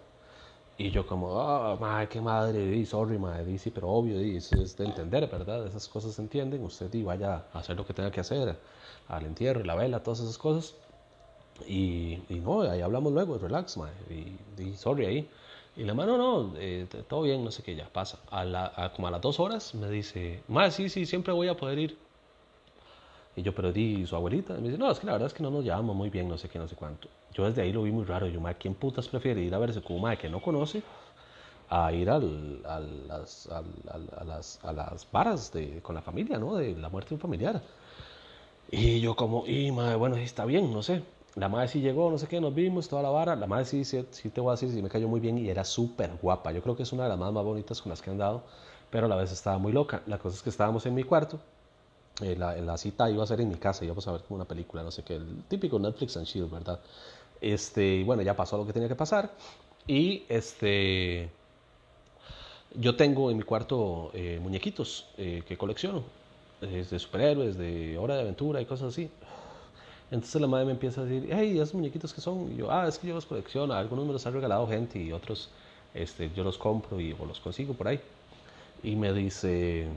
[0.82, 4.38] Y yo como, ah, madre, qué madre, di, sorry, madre, di, sí, pero obvio, di,
[4.38, 5.68] es, es, de entender, ¿verdad?
[5.68, 8.58] Esas cosas se entienden, usted di, vaya a hacer lo que tenga que hacer,
[9.08, 10.74] al entierro, la vela, todas esas cosas.
[11.68, 15.30] Y, y no, ahí hablamos luego, relax, madre, y di, sorry ahí.
[15.78, 18.18] Y la mano, no, eh, todo bien, no sé qué, ya pasa.
[18.32, 21.56] A la, como a las dos horas me dice, madre, sí, sí, siempre voy a
[21.56, 21.98] poder ir.
[23.36, 24.58] Y yo, pero di, su abuelita.
[24.58, 26.28] Y me dice, no, es que la verdad es que no nos llevamos muy bien,
[26.28, 27.08] no sé qué, no sé cuánto.
[27.34, 28.28] Yo desde ahí lo vi muy raro.
[28.28, 30.84] Yo, madre, ¿quién putas prefiere ir a verse con un madre que no conoce
[31.70, 33.66] a ir al, al, las, al,
[34.18, 36.56] a, las, a las varas de, con la familia, ¿no?
[36.56, 37.62] De la muerte de un familiar.
[38.70, 41.04] Y yo como, y madre, bueno, está bien, no sé.
[41.36, 43.36] La madre sí llegó, no sé qué, nos vimos, toda la vara.
[43.36, 45.50] La madre sí, sí, sí te voy a decir, sí me cayó muy bien y
[45.50, 46.52] era súper guapa.
[46.52, 48.44] Yo creo que es una de las más, más bonitas con las que han dado,
[48.90, 50.02] pero a la vez estaba muy loca.
[50.08, 51.40] La cosa es que estábamos en mi cuarto
[52.22, 54.46] eh, la, la, cita iba a ser en mi casa, íbamos a ver como una
[54.46, 56.80] película, no sé qué, el típico Netflix and chill, ¿verdad?
[57.42, 59.32] Este, bueno, ya pasó lo que tenía que pasar
[59.88, 61.30] y este,
[62.76, 66.04] yo tengo en mi cuarto eh, muñequitos eh, que colecciono,
[66.62, 69.10] de superhéroes, de hora de aventura y cosas así.
[70.12, 72.52] Entonces la madre me empieza a decir, hey, ¿esos muñequitos que son?
[72.52, 75.12] Y yo, ah, es que yo los colecciono, algunos me los ha regalado gente y
[75.14, 75.50] otros
[75.94, 78.00] este, yo los compro y, o los consigo por ahí.
[78.84, 79.88] Y me dice,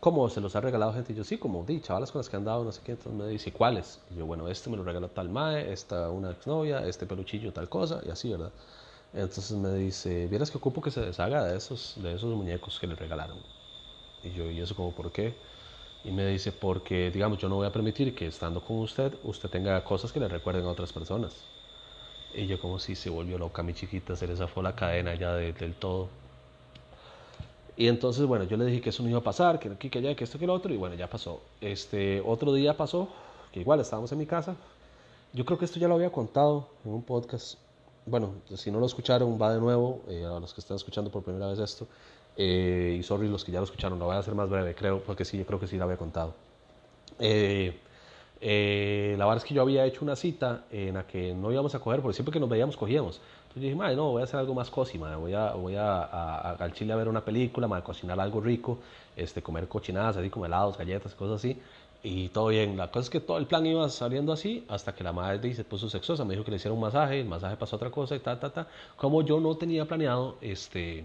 [0.00, 1.12] ¿Cómo se los ha regalado gente?
[1.12, 2.92] Y yo, sí, como di, chavalas con las que han dado, no sé qué.
[2.92, 4.00] Entonces me dice, ¿cuáles?
[4.10, 7.68] Y yo, bueno, este me lo regaló tal mae, esta una exnovia, este peluchillo tal
[7.68, 8.50] cosa, y así, ¿verdad?
[9.12, 12.86] Entonces me dice, vieras que ocupo que se deshaga de esos, de esos muñecos que
[12.86, 13.36] le regalaron.
[14.24, 15.34] Y yo, ¿y eso como por qué?
[16.04, 19.50] Y me dice, porque, digamos, yo no voy a permitir que estando con usted, usted
[19.50, 21.34] tenga cosas que le recuerden a otras personas.
[22.34, 25.34] Y yo como si se volvió loca mi chiquita, se le zafó la cadena ya
[25.34, 26.08] del todo.
[27.76, 29.98] Y entonces, bueno, yo le dije que eso no iba a pasar, que aquí, que
[29.98, 31.40] allá, que esto, que lo otro, y bueno, ya pasó.
[31.60, 33.08] Este, otro día pasó,
[33.52, 34.56] que igual estábamos en mi casa.
[35.32, 37.58] Yo creo que esto ya lo había contado en un podcast.
[38.06, 41.22] Bueno, si no lo escucharon, va de nuevo, eh, a los que están escuchando por
[41.22, 41.86] primera vez esto.
[42.36, 45.00] Eh, y sorry los que ya lo escucharon, lo voy a hacer más breve, creo,
[45.02, 46.34] porque sí, yo creo que sí lo había contado.
[47.18, 47.78] Eh,
[48.40, 51.74] eh, la verdad es que yo había hecho una cita en la que no íbamos
[51.74, 53.20] a coger, porque siempre que nos veíamos cogíamos.
[53.42, 56.72] Entonces dije, madre, no, voy a hacer algo más cosi, voy, a, voy a, al
[56.72, 58.78] Chile a ver una película, madre, cocinar algo rico,
[59.16, 61.58] este, comer cochinadas, así como helados, galletas, cosas así.
[62.02, 62.76] Y todo bien.
[62.76, 65.64] La cosa es que todo el plan iba saliendo así hasta que la madre se
[65.64, 66.24] puso sexosa.
[66.24, 68.38] Me dijo que le hiciera un masaje, el masaje pasó a otra cosa y ta,
[68.40, 68.68] ta, ta.
[68.96, 71.04] Como yo no tenía planeado este,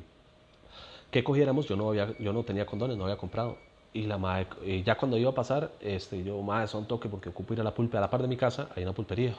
[1.12, 3.58] que cogiéramos, yo no, había, yo no tenía condones, no había comprado.
[3.96, 7.30] Y la madre, eh, ya cuando iba a pasar, este, yo, madre, son toque porque
[7.30, 9.34] ocupo ir a la pulpe, a la par de mi casa, hay una pulpería.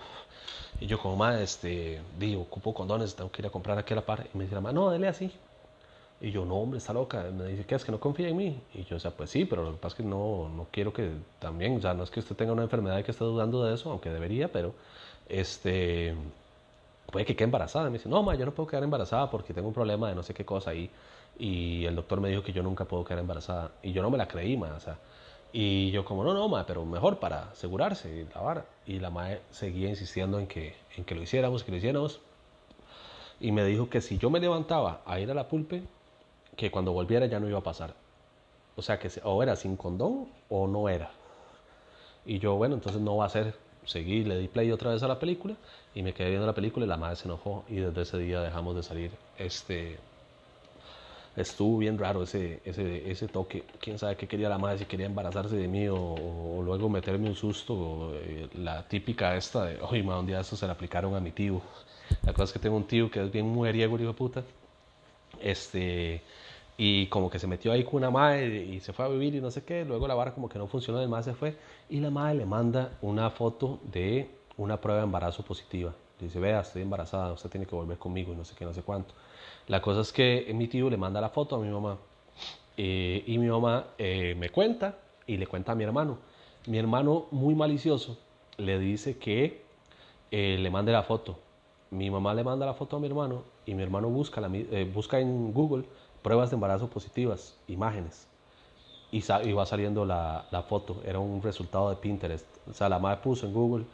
[0.80, 3.96] Y yo, como madre, este, digo, ocupo condones, tengo que ir a comprar aquí a
[3.96, 4.26] la par.
[4.32, 5.30] Y me dice la madre, no, dele así.
[6.22, 7.24] Y yo, no, hombre, está loca.
[7.24, 8.58] Me dice, ¿qué es que no confía en mí?
[8.72, 10.90] Y yo, o sea, pues sí, pero lo que pasa es que no, no quiero
[10.90, 13.62] que también, o sea, no es que usted tenga una enfermedad y que esté dudando
[13.62, 14.72] de eso, aunque debería, pero,
[15.28, 16.14] este,
[17.12, 17.90] puede que quede embarazada.
[17.90, 20.22] me dice, no, madre, yo no puedo quedar embarazada porque tengo un problema de no
[20.22, 20.90] sé qué cosa ahí
[21.38, 24.18] y el doctor me dijo que yo nunca puedo quedar embarazada y yo no me
[24.18, 24.80] la creí, ma, o
[25.58, 28.66] y yo como, no, no, ma, pero mejor para asegurarse y la vara.
[28.84, 32.20] Y la madre seguía insistiendo en que, en que lo hiciéramos, que lo hiciéramos.
[33.40, 35.82] Y me dijo que si yo me levantaba a ir a la pulpe,
[36.56, 37.94] que cuando volviera ya no iba a pasar.
[38.76, 41.10] O sea, que o era sin condón o no era.
[42.26, 43.54] Y yo, bueno, entonces no va a ser.
[43.86, 45.54] Seguí, le di play otra vez a la película
[45.94, 48.42] y me quedé viendo la película y la madre se enojó y desde ese día
[48.42, 49.12] dejamos de salir.
[49.38, 49.98] Este,
[51.36, 53.64] estuvo bien raro ese, ese, ese toque.
[53.80, 57.36] Quién sabe qué quería la madre, si quería embarazarse de mí o, luego meterme un
[57.36, 58.12] susto.
[58.14, 61.30] Eh, la típica esta de, oye, ma, un día eso se le aplicaron a mi
[61.30, 61.60] tío.
[62.24, 64.42] La cosa es que tengo un tío que es bien mujeriego, hijo de puta.
[65.40, 66.22] Este,
[66.78, 69.40] y como que se metió ahí con una madre y se fue a vivir y
[69.40, 69.84] no sé qué.
[69.84, 71.56] Luego la vara como que no funcionó, además se fue.
[71.90, 75.92] Y la madre le manda una foto de una prueba de embarazo positiva.
[76.18, 78.82] Dice, vea, estoy embarazada, usted tiene que volver conmigo y no sé qué, no sé
[78.82, 79.12] cuánto.
[79.68, 81.98] La cosa es que mi tío le manda la foto a mi mamá
[82.76, 86.18] eh, y mi mamá eh, me cuenta y le cuenta a mi hermano.
[86.66, 88.16] Mi hermano, muy malicioso,
[88.58, 89.62] le dice que
[90.30, 91.38] eh, le mande la foto.
[91.90, 94.40] Mi mamá le manda la foto a mi hermano y mi hermano busca,
[95.18, 95.84] en Google
[96.22, 98.28] pruebas de embarazo positivas, imágenes.
[99.10, 102.46] Y, y va saliendo la, la, foto, era un resultado de Pinterest.
[102.68, 103.84] O sea, la madre puso en Google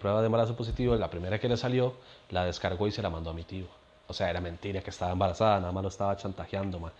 [0.00, 1.94] pruebas de embarazo positivo, la primera que le salió,
[2.30, 3.66] la descargó y se la mandó a mi tío.
[4.06, 6.92] O sea, era mentira que estaba embarazada, nada más lo estaba chantajeando, ma.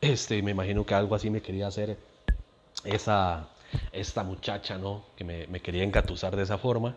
[0.00, 1.98] Este, me imagino que algo así me quería hacer
[2.84, 3.48] esa,
[3.92, 5.04] esta muchacha, ¿no?
[5.16, 6.96] Que me, me quería engatusar de esa forma.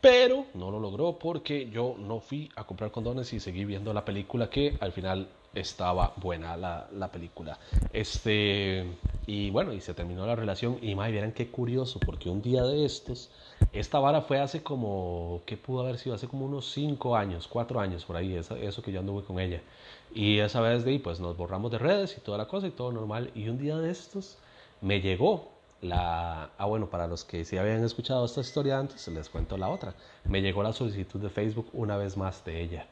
[0.00, 4.04] pero no lo logró porque yo no fui a comprar condones y seguí viendo la
[4.04, 7.58] película que al final estaba buena la, la película.
[7.92, 8.86] Este,
[9.26, 12.62] y bueno, y se terminó la relación y más vieran qué curioso porque un día
[12.62, 13.30] de estos,
[13.72, 16.14] esta vara fue hace como, ¿qué pudo haber sido?
[16.14, 19.38] Hace como unos 5 años, 4 años por ahí, eso, eso que yo anduve con
[19.40, 19.60] ella.
[20.14, 22.70] Y esa vez de ahí, pues nos borramos de redes y toda la cosa y
[22.70, 23.30] todo normal.
[23.34, 24.38] Y un día de estos
[24.80, 25.50] me llegó
[25.82, 26.50] la...
[26.56, 29.94] Ah, bueno, para los que sí habían escuchado esta historia antes, les cuento la otra.
[30.24, 32.86] Me llegó la solicitud de Facebook una vez más de ella.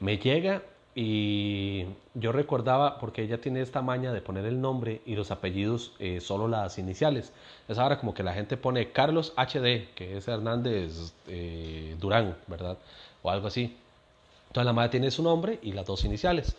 [0.00, 0.62] Me llega
[0.98, 5.92] y yo recordaba, porque ella tiene esta maña de poner el nombre y los apellidos
[5.98, 7.34] eh, solo las iniciales.
[7.68, 12.78] Es ahora como que la gente pone Carlos HD, que es Hernández eh, Durán, ¿verdad?
[13.22, 13.76] O algo así.
[14.46, 16.56] Entonces la madre tiene su nombre y las dos iniciales.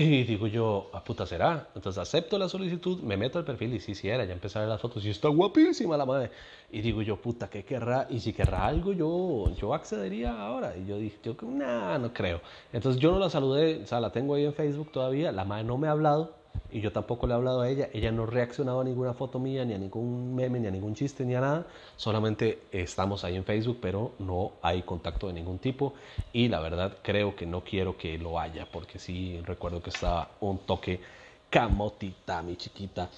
[0.00, 1.70] Y digo yo, a puta será.
[1.74, 4.60] Entonces acepto la solicitud, me meto al perfil y sí, sí era, ya empecé a
[4.60, 6.30] ver las fotos y está guapísima la madre.
[6.70, 8.06] Y digo yo, puta, ¿qué querrá?
[8.08, 10.76] Y si querrá algo, yo, yo accedería ahora.
[10.76, 12.40] Y yo dije, yo, nah, no creo.
[12.72, 15.64] Entonces yo no la saludé, o sea, la tengo ahí en Facebook todavía, la madre
[15.64, 16.37] no me ha hablado
[16.70, 17.88] y yo tampoco le he hablado a ella.
[17.92, 20.94] Ella no ha reaccionado a ninguna foto mía, ni a ningún meme, ni a ningún
[20.94, 21.66] chiste, ni a nada.
[21.96, 25.94] Solamente estamos ahí en Facebook, pero no hay contacto de ningún tipo.
[26.32, 30.30] Y la verdad creo que no quiero que lo haya, porque sí recuerdo que estaba
[30.40, 31.00] un toque
[31.48, 33.08] camotita, mi chiquita.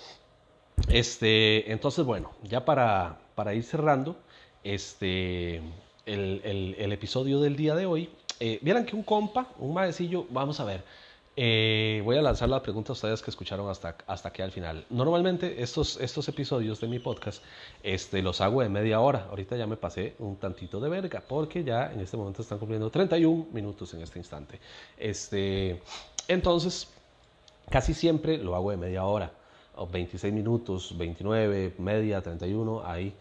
[0.89, 4.17] Este, entonces, bueno, ya para, para ir cerrando
[4.63, 5.57] este,
[6.07, 10.61] el, el, episodio del día de hoy, eh, vieran que un compa, un maecillo, vamos
[10.61, 10.85] a ver
[11.43, 14.85] eh, voy a lanzar la pregunta a ustedes que escucharon hasta, hasta aquí al final.
[14.91, 17.43] Normalmente estos, estos episodios de mi podcast
[17.83, 19.27] este, los hago de media hora.
[19.31, 22.91] Ahorita ya me pasé un tantito de verga porque ya en este momento están cumpliendo
[22.91, 24.61] 31 minutos en este instante.
[24.99, 25.81] Este,
[26.29, 26.89] entonces,
[27.71, 29.33] casi siempre lo hago de media hora.
[29.77, 33.15] O 26 minutos, 29, media, 31, ahí.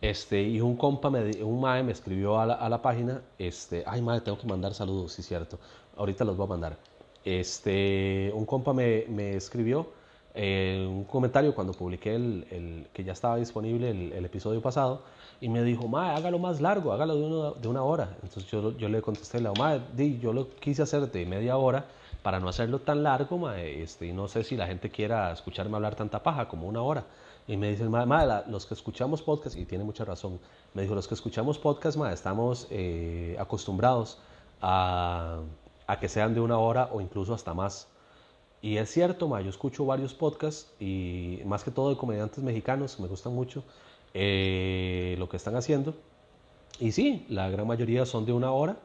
[0.00, 3.82] Este, y un compa, me, un mae me escribió a la, a la página, este,
[3.84, 5.58] ay mae, tengo que mandar saludos, sí cierto.
[5.96, 6.93] Ahorita los voy a mandar
[7.24, 9.88] este, un compa me, escribió
[10.34, 15.02] eh, un comentario cuando publiqué el, que ya estaba disponible el, el, episodio pasado
[15.40, 18.16] y me dijo, ma, hágalo más largo, hágalo de una, de una hora.
[18.22, 21.86] Entonces yo, yo le contesté, ma, di, yo lo quise hacer de media hora
[22.22, 25.76] para no hacerlo tan largo, ma, este, y no sé si la gente quiera escucharme
[25.76, 27.04] hablar tanta paja como una hora.
[27.46, 30.40] Y me dicen, ma, ma los que escuchamos podcast, y tiene mucha razón,
[30.72, 34.18] me dijo, los que escuchamos podcast, ma, estamos eh, acostumbrados
[34.62, 35.40] a
[35.86, 37.88] a que sean de una hora o incluso hasta más.
[38.62, 42.98] Y es cierto, ma, yo escucho varios podcasts y más que todo de comediantes mexicanos,
[42.98, 43.62] me gustan mucho
[44.14, 45.94] eh, lo que están haciendo.
[46.80, 48.76] Y sí, la gran mayoría son de una hora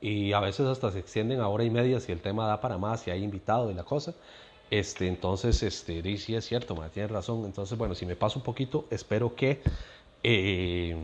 [0.00, 2.76] y a veces hasta se extienden a hora y media si el tema da para
[2.76, 4.14] más, si hay invitado y la cosa.
[4.70, 7.44] Este, entonces, este, sí es cierto, ma, tiene razón.
[7.44, 9.62] Entonces, bueno, si me paso un poquito, espero que
[10.22, 10.96] eh,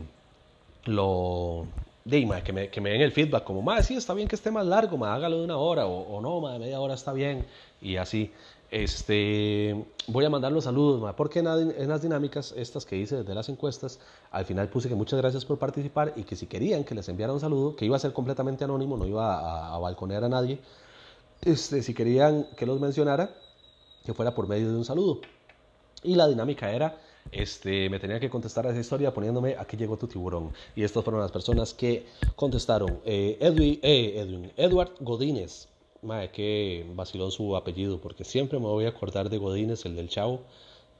[0.85, 1.65] lo,
[2.03, 4.49] Dime, que, me, que me den el feedback, como, más sí, está bien que esté
[4.49, 7.45] más largo, ma, hágalo de una hora, o, o no, ma, media hora está bien,
[7.81, 8.31] y así.
[8.71, 13.35] Este, voy a mandar los saludos, porque en, en, las dinámicas, estas que hice desde
[13.35, 13.99] las encuestas,
[14.31, 17.33] al final puse que muchas gracias por participar y que si querían que les enviara
[17.33, 20.59] un saludo, que iba a ser completamente anónimo, no iba a, a balconear a nadie,
[21.41, 23.29] este, si querían que los mencionara,
[24.05, 25.19] que fuera por medio de un saludo.
[26.03, 26.97] Y la dinámica era
[27.31, 30.51] este, me tenía que contestar a esa historia poniéndome aquí llegó tu tiburón.
[30.75, 32.99] Y estas fueron las personas que contestaron.
[33.05, 35.67] Eh, Edwin, eh, Edwin, Edward Godínez.
[36.01, 40.09] Madre, qué vacilón su apellido, porque siempre me voy a acordar de Godínez, el del
[40.09, 40.41] Chavo,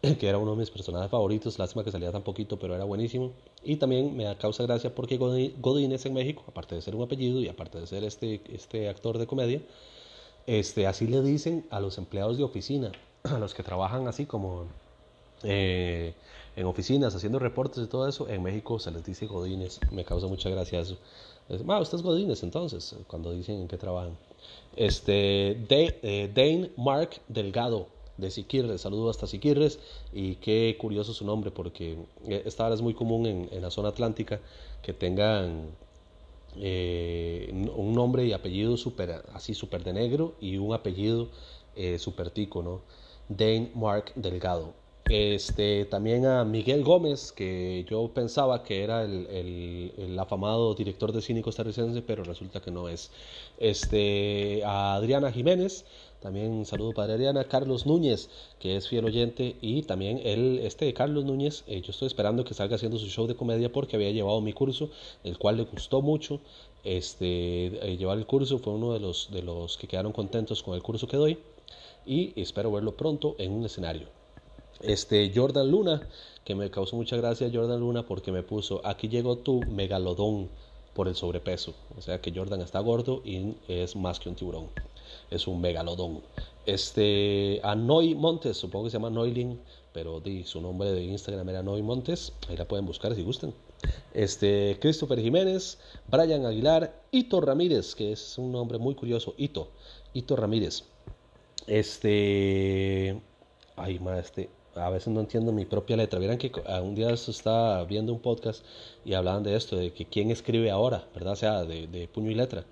[0.20, 1.58] que era uno de mis personajes favoritos.
[1.60, 3.32] Lástima que salía tan poquito, pero era buenísimo.
[3.63, 7.48] Y también me causa gracia porque Godínez en México, aparte de ser un apellido y
[7.48, 9.62] aparte de ser este, este actor de comedia,
[10.48, 12.91] este, así le dicen a los empleados de oficina,
[13.24, 14.67] a los que trabajan así como
[15.43, 16.13] eh,
[16.56, 20.27] en oficinas haciendo reportes y todo eso, en México se les dice godines, me causa
[20.27, 20.97] mucha gracia eso.
[21.49, 24.17] Es, usted es godines entonces, cuando dicen en qué trabajan.
[24.75, 29.80] Este, eh, Dane Mark Delgado, de Siquirres, saludo hasta Siquirres,
[30.13, 33.89] y qué curioso su nombre, porque eh, esta hora es muy común en, la zona
[33.89, 34.39] atlántica
[34.82, 35.69] que tengan
[36.54, 41.30] un nombre y apellido super, así súper de negro y un apellido
[41.75, 42.82] eh, súper tico, ¿no?
[43.30, 44.73] Dane Mark Delgado.
[45.13, 49.28] Este, también a Miguel Gómez, que yo pensaba que era el,
[49.97, 53.12] el, afamado director de cine costarricense, pero resulta que no es.
[53.60, 55.84] Este, a Adriana Jiménez,
[56.22, 57.43] también un saludo para Adriana.
[57.43, 62.07] Carlos Núñez, que es fiel oyente, y también él, este Carlos Núñez, eh, yo estoy
[62.07, 64.91] esperando que salga haciendo su show de comedia porque había llevado mi curso,
[65.26, 66.39] el cual le gustó mucho.
[66.86, 70.74] Este, eh, llevar el curso fue uno de los, de los que quedaron contentos con
[70.74, 71.38] el curso que doy
[72.05, 74.20] y espero verlo pronto en un escenario.
[74.84, 76.07] Este Jordan Luna,
[76.43, 80.49] que me causó mucha gracia Jordan Luna porque me puso, aquí llegó tu megalodón.
[80.93, 81.73] por el sobrepeso.
[81.97, 84.67] O sea que Jordan está gordo y es más que un tiburón.
[85.29, 86.21] Es un megalodón.
[86.65, 89.59] Este, a Noy Montes, supongo que se llama Noilin,
[89.93, 92.34] pero di, su nombre de Instagram era Noy Montes.
[92.49, 93.53] Ahí la pueden buscar si gustan.
[94.13, 99.34] Este, Christopher Jiménez, Brian Aguilar, Ito Ramírez, que es un nombre muy curioso.
[99.38, 99.69] Ito,
[100.13, 100.84] Ito Ramírez.
[101.67, 103.21] Este,
[103.75, 106.19] ay, ma, este, a veces no entiendo mi propia letra.
[106.19, 106.51] Vieran que
[106.82, 108.63] un día estaba viendo un podcast
[109.03, 111.34] y hablaban de esto, de que quién escribe ahora, ¿verdad?
[111.34, 112.63] O sea, de, puño y letra.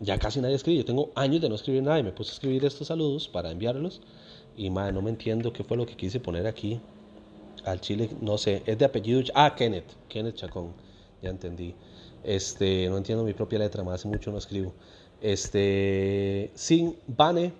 [0.00, 0.78] Ya casi nadie escribe.
[0.78, 3.50] Yo tengo años de no escribir nada y me puse a escribir estos saludos para
[3.50, 4.00] enviarlos.
[4.56, 6.80] Y madre, no me entiendo qué fue lo que quise poner aquí.
[7.64, 9.22] Al chile, no sé, es de apellido.
[9.34, 10.72] Ah, Kenneth, Kenneth Chacón,
[11.22, 11.74] ya entendí.
[12.24, 14.72] Este, no entiendo mi propia letra, más hace mucho no escribo.
[15.20, 17.52] Este, Sin Bane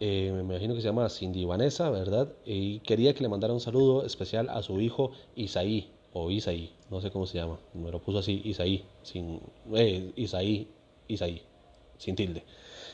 [0.00, 2.32] eh, me imagino que se llama Cindy Vanessa, ¿verdad?
[2.46, 7.02] Y quería que le mandara un saludo especial a su hijo Isaí, o Isaí, no
[7.02, 9.40] sé cómo se llama, me lo puso así, Isaí, sin,
[9.74, 10.68] eh, Isaí,
[11.06, 11.42] Isaí,
[11.98, 12.44] sin tilde.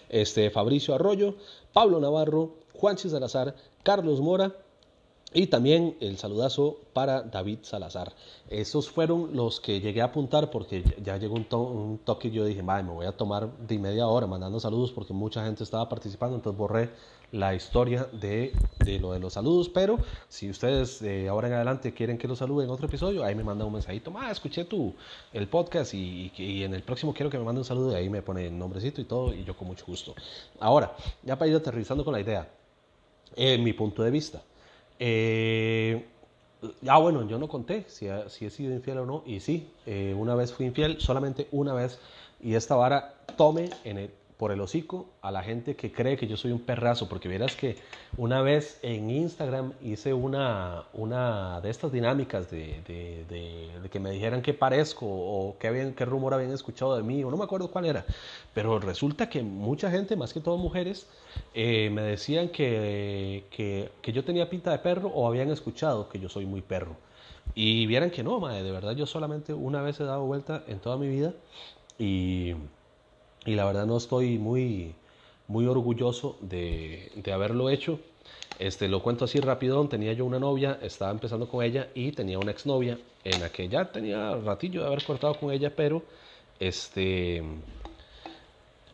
[0.09, 1.37] Este, Fabricio Arroyo,
[1.73, 3.55] Pablo Navarro, Juanchi Salazar,
[3.85, 4.53] Carlos Mora,
[5.37, 8.14] y también el saludazo para David Salazar.
[8.49, 12.62] Esos fueron los que llegué a apuntar porque ya llegó un, toque y yo dije,
[12.62, 16.59] me voy a tomar de media hora mandando saludos porque mucha gente estaba participando, entonces
[16.59, 16.89] borré
[17.32, 19.68] la historia de, de lo de los saludos.
[19.68, 23.34] Pero si ustedes de ahora en adelante quieren que los salude en otro episodio, ahí
[23.34, 24.95] me manda un mensajito, más escuché tu,
[25.34, 28.47] el podcast y, en el próximo quiero que me mande un saludo ahí me pone
[28.47, 30.14] el nombrecito y todo y yo con mucho gusto.
[30.61, 32.49] Ahora, ya para ir aterrizando con la idea,
[33.34, 34.41] en mi punto de vista.
[34.99, 36.07] Eh,
[36.89, 40.35] ah, bueno, yo no conté si, he sido infiel o no, y sí, eh, una
[40.35, 41.99] vez fui infiel, solamente una vez,
[42.43, 46.26] y esta vara tome en el, por el hocico a la gente que cree que
[46.26, 47.76] yo soy un perrazo, porque verás que
[48.18, 54.43] una vez en Instagram hice una, una de estas dinámicas de, de, que me dijeran
[54.43, 57.87] qué parezco o qué, qué rumor habían escuchado de mí, o no me acuerdo cuál
[57.87, 58.05] era,
[58.53, 61.07] pero resulta que mucha gente, más que todo mujeres,
[61.55, 66.18] eh, me decían que, que, que, yo tenía pinta de perro o habían escuchado que
[66.18, 66.97] yo soy muy perro.
[67.55, 70.78] Y vieran que no, madre, de verdad yo solamente una vez he dado vuelta en
[70.78, 71.32] toda mi vida
[71.99, 72.55] y
[73.47, 74.95] y la verdad no estoy muy,
[75.49, 78.01] muy orgulloso de, de, haberlo hecho.
[78.59, 82.39] Este, lo cuento así rápido, tenía yo una novia, estaba empezando con ella y tenía
[82.39, 86.03] una exnovia en la que ya tenía ratillo de haber cortado con ella, pero
[86.59, 87.43] este,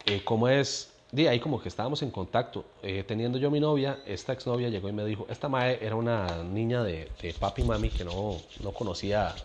[0.05, 4.01] eh, como es, de ahí como que estábamos en contacto, eh, teniendo yo mi novia,
[4.07, 7.65] esta exnovia llegó y me dijo, esta mae era una niña de, de papi y
[7.65, 9.43] mami que no, no conocía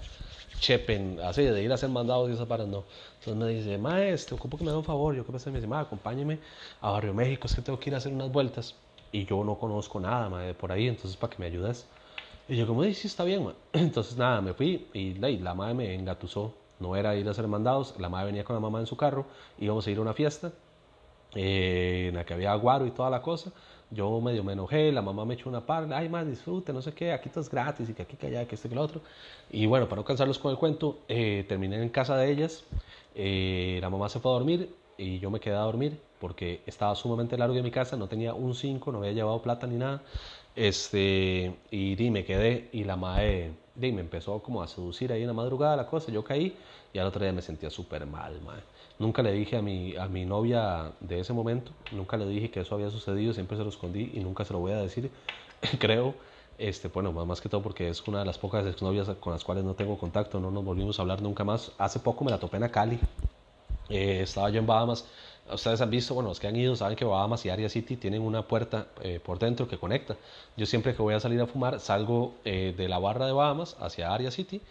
[0.60, 2.84] chepen, así de ir a hacer mandados y esas para no.
[3.20, 5.16] Entonces me dice, maestro, ocupo que me dé un favor.
[5.16, 6.40] Yo qué pasa, me dice, ma, acompáñeme
[6.82, 8.76] a Barrio México, es que tengo que ir a hacer unas vueltas.
[9.12, 11.88] Y yo no conozco nada, ma, por ahí, entonces para que me ayudes.
[12.50, 13.54] Y yo como, sí, está bien, ma.
[13.74, 16.54] Entonces nada, me fui y la, la madre me engatusó.
[16.80, 19.26] No era ir a hacer mandados, la madre venía con la mamá en su carro,
[19.58, 20.52] íbamos a ir a una fiesta
[21.36, 23.52] eh, en la que había aguaro y toda la cosa.
[23.90, 26.94] Yo medio me enojé, la mamá me echó una par, ay más disfrute, no sé
[26.94, 29.02] qué, aquí estás gratis y que aquí, que allá, que este, que lo otro.
[29.50, 32.66] Y bueno, para no cansarlos con el cuento, eh, terminé en casa de ellas,
[33.16, 36.96] eh, la mamá se fue a dormir y yo me quedé a dormir porque estaba
[36.96, 40.02] sumamente largo en mi casa, no tenía un 5, no había llevado plata ni nada.
[40.56, 45.22] Este, y di, me quedé y la madre di, me empezó como a seducir ahí
[45.22, 46.58] en la madrugada la cosa, yo caí
[46.94, 48.64] y al otro día me sentía súper mal, madre.
[49.00, 52.62] Nunca le dije a mi, a mi novia de ese momento, nunca le dije que
[52.62, 55.12] eso había sucedido, siempre se lo escondí y nunca se lo voy a decir,
[55.80, 56.16] creo.
[56.58, 59.64] Este, bueno, más que todo porque es una de las pocas exnovias con las cuales
[59.64, 61.72] no tengo contacto, no nos volvimos a hablar nunca más.
[61.78, 63.00] Hace poco me la topé en Cali,
[63.90, 65.06] eh, estaba yo en Bahamas.
[65.52, 68.22] Ustedes han visto, bueno, los que han ido saben que Bahamas y Area City tienen
[68.22, 70.18] una puerta eh, por dentro que conecta.
[70.58, 73.78] Yo siempre que voy a salir a fumar salgo eh, de la barra de Bahamas
[73.80, 74.62] hacia Area City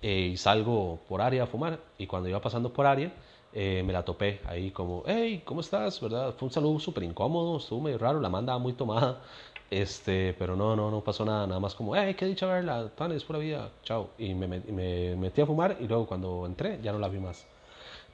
[0.00, 1.80] y salgo por Area a fumar.
[1.98, 3.12] Y cuando iba pasando por Area,
[3.54, 6.00] eh, me la topé ahí como, hey, ¿cómo estás?
[6.00, 6.34] ¿verdad?
[6.36, 9.22] Fue un saludo súper incómodo, estuvo medio raro, la manda muy tomada,
[9.70, 13.24] este, pero no, no, no pasó nada, nada más como, hey, qué dicha verla, es
[13.24, 14.10] pura vida, chao.
[14.18, 17.46] Y me, me, metí a fumar y luego cuando entré ya no la vi más.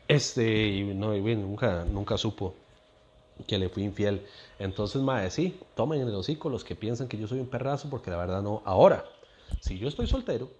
[0.08, 2.54] Este, y no, y bien, nunca, nunca supo
[3.46, 4.26] que le fui infiel.
[4.58, 7.88] Entonces, madre, sí, tomen en el hocico los que piensan que yo soy un perrazo,
[7.88, 8.62] porque la verdad no.
[8.64, 9.04] Ahora,
[9.60, 10.50] si yo estoy soltero,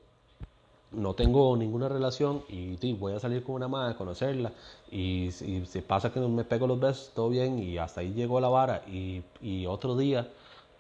[0.93, 4.53] no tengo ninguna relación y, voy a salir con una madre conocerla
[4.91, 8.49] y, si pasa que me pego los besos, todo bien y hasta ahí llegó la
[8.49, 10.28] vara y, y otro día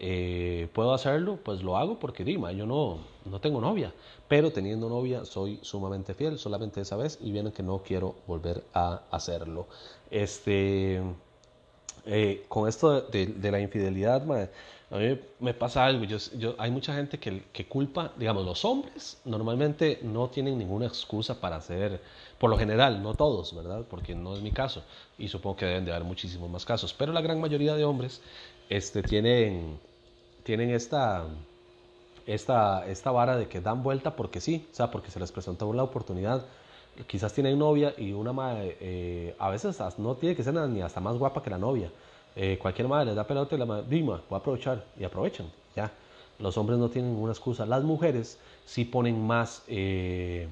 [0.02, 3.92] eh, puedo hacerlo, pues lo hago porque Dima, yo no, no tengo novia,
[4.28, 8.64] pero teniendo novia soy sumamente fiel, solamente esa vez y viene que no quiero volver
[8.72, 9.66] a hacerlo.
[10.10, 11.02] Este,
[12.06, 14.24] eh, con esto de, de la infidelidad,
[14.90, 18.64] A mí me pasa algo, yo, yo, hay mucha gente que, que, culpa, digamos, los
[18.64, 22.00] hombres normalmente no tienen ninguna excusa para hacer,
[22.38, 23.84] por lo general, no todos, ¿verdad?
[23.88, 24.82] Porque no es mi caso
[25.16, 28.20] y supongo que deben de haber muchísimos más casos, pero la gran mayoría de hombres
[28.68, 29.78] este, tienen,
[30.42, 31.24] tienen esta,
[32.26, 35.84] esta, vara de que dan vuelta porque sí, o sea, porque se les presentó la
[35.84, 36.44] oportunidad.
[37.06, 41.00] Quizás tienen novia y una madre, eh, a veces no tiene que ser ni hasta
[41.00, 41.90] más guapa que la novia.
[42.36, 45.46] Eh, cualquier madre les da pelota y la madre, dima, voy a aprovechar y aprovechan,
[45.74, 45.92] ya.
[46.38, 47.66] Los hombres no tienen ninguna excusa.
[47.66, 50.48] Las mujeres sí ponen más eh,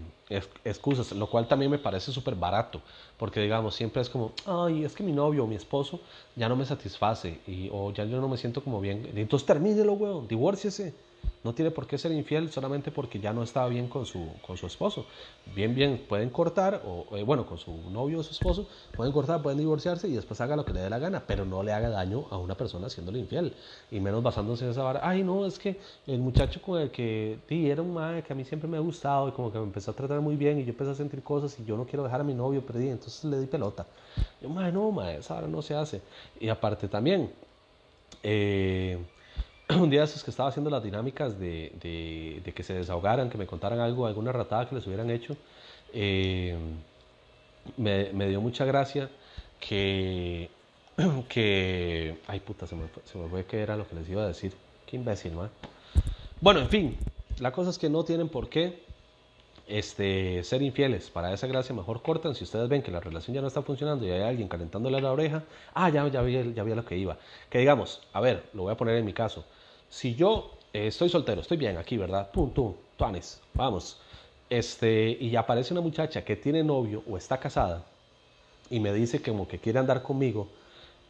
[0.64, 2.82] excusas, lo cual también me parece súper barato,
[3.16, 6.00] porque digamos, siempre es como, ay, es que mi novio o mi esposo
[6.36, 9.10] ya no me satisface, y, o ya yo no me siento como bien.
[9.14, 10.94] Entonces termínelo, weón, divórciese
[11.44, 14.56] no tiene por qué ser infiel solamente porque ya no estaba bien con su, con
[14.56, 15.06] su esposo.
[15.54, 18.66] Bien, bien, pueden cortar, o eh, bueno, con su novio o su esposo,
[18.96, 21.62] pueden cortar, pueden divorciarse y después haga lo que le dé la gana, pero no
[21.62, 23.54] le haga daño a una persona siéndole infiel.
[23.90, 25.00] Y menos basándose en esa vara.
[25.02, 28.36] Ay, no, es que el muchacho con el que di era un madre que a
[28.36, 30.64] mí siempre me ha gustado y como que me empezó a tratar muy bien y
[30.64, 33.24] yo empecé a sentir cosas y yo no quiero dejar a mi novio, perdí, entonces
[33.24, 33.86] le di pelota.
[34.42, 36.02] Yo, madre, no, madre, esa vara no se hace.
[36.40, 37.30] Y aparte también,
[38.22, 38.98] eh,
[39.76, 41.72] un día esos que estaba haciendo las dinámicas de,
[42.42, 45.36] de, que se desahogaran, que me contaran algo, alguna ratada que les hubieran hecho,
[45.92, 46.56] eh,
[47.76, 49.10] me, dio mucha gracia
[49.60, 50.48] que,
[51.28, 54.28] que, ay puta, se me, se me fue que era lo que les iba a
[54.28, 54.54] decir,
[54.86, 55.50] qué imbécil, ¿no?
[56.40, 56.96] Bueno, en fin,
[57.38, 58.82] la cosa es que no tienen por qué
[59.66, 61.10] este, ser infieles.
[61.10, 62.34] Para esa gracia mejor cortan.
[62.34, 65.12] Si ustedes ven que la relación ya no está funcionando y hay alguien calentándole la
[65.12, 65.44] oreja,
[65.74, 67.18] ah, ya, ya, vi, ya vi lo que iba.
[67.50, 69.44] Que digamos, a ver, lo voy a poner en mi caso.
[69.88, 72.30] Si yo eh, estoy soltero, estoy bien aquí, ¿verdad?
[72.30, 73.98] Pum, tú, tuanes, vamos.
[74.50, 77.84] Este, y aparece una muchacha que tiene novio o está casada
[78.70, 80.48] y me dice que como que quiere andar conmigo,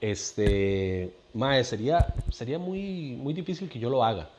[0.01, 4.31] este, mae, sería, sería muy, muy difícil que yo lo haga.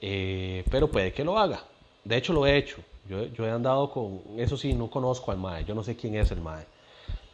[0.00, 1.64] Eh, pero puede que lo haga.
[2.04, 2.78] De hecho, lo he hecho.
[3.08, 6.14] Yo, yo, he andado con, eso sí, no conozco al mae, yo no sé quién
[6.16, 6.66] es el mae.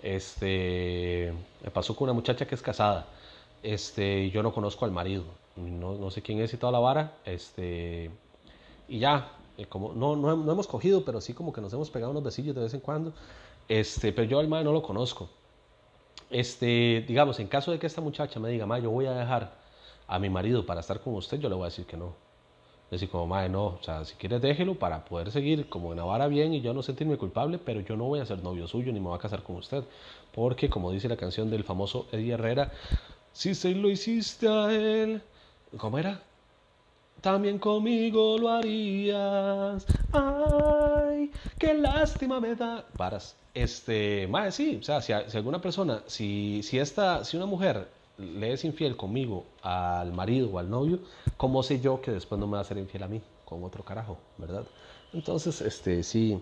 [0.02, 1.32] Este,
[1.62, 3.06] me pasó con una muchacha que es casada,
[3.62, 5.24] este, yo no conozco al marido
[5.56, 8.10] no, no, sé quién es y toda la vara, este,
[8.88, 11.90] y ya, eh, como no, no, no, hemos cogido, pero sí como que nos hemos
[11.90, 13.12] pegado unos besillos de vez en cuando,
[13.68, 15.28] este, pero yo al mae no lo conozco.
[16.30, 19.54] Este, digamos, en caso de que esta muchacha me diga, mae, yo voy a dejar
[20.06, 22.14] a mi marido para estar con usted, yo le voy a decir que no.
[22.90, 26.04] Decir como, mae, no, o sea, si quieres déjelo para poder seguir como en la
[26.04, 28.92] vara bien y yo no sentirme culpable, pero yo no voy a ser novio suyo
[28.92, 29.84] ni me voy a casar con usted.
[30.34, 32.72] Porque, como dice la canción del famoso Eddie Herrera,
[33.32, 35.22] si se lo hiciste a él,
[35.78, 36.20] ¿Cómo era?
[37.20, 39.86] También conmigo lo harías.
[40.12, 42.84] Ay, qué lástima me da.
[42.96, 43.36] Paras.
[43.54, 48.52] Este, más sí, o sea, si, alguna persona, si, si, esta, si una mujer le
[48.52, 50.98] es infiel conmigo al marido o al novio,
[51.36, 53.84] ¿cómo sé yo que después no me va a ser infiel a mí con otro
[53.84, 54.64] carajo, verdad?
[55.12, 56.40] Entonces, este, sí,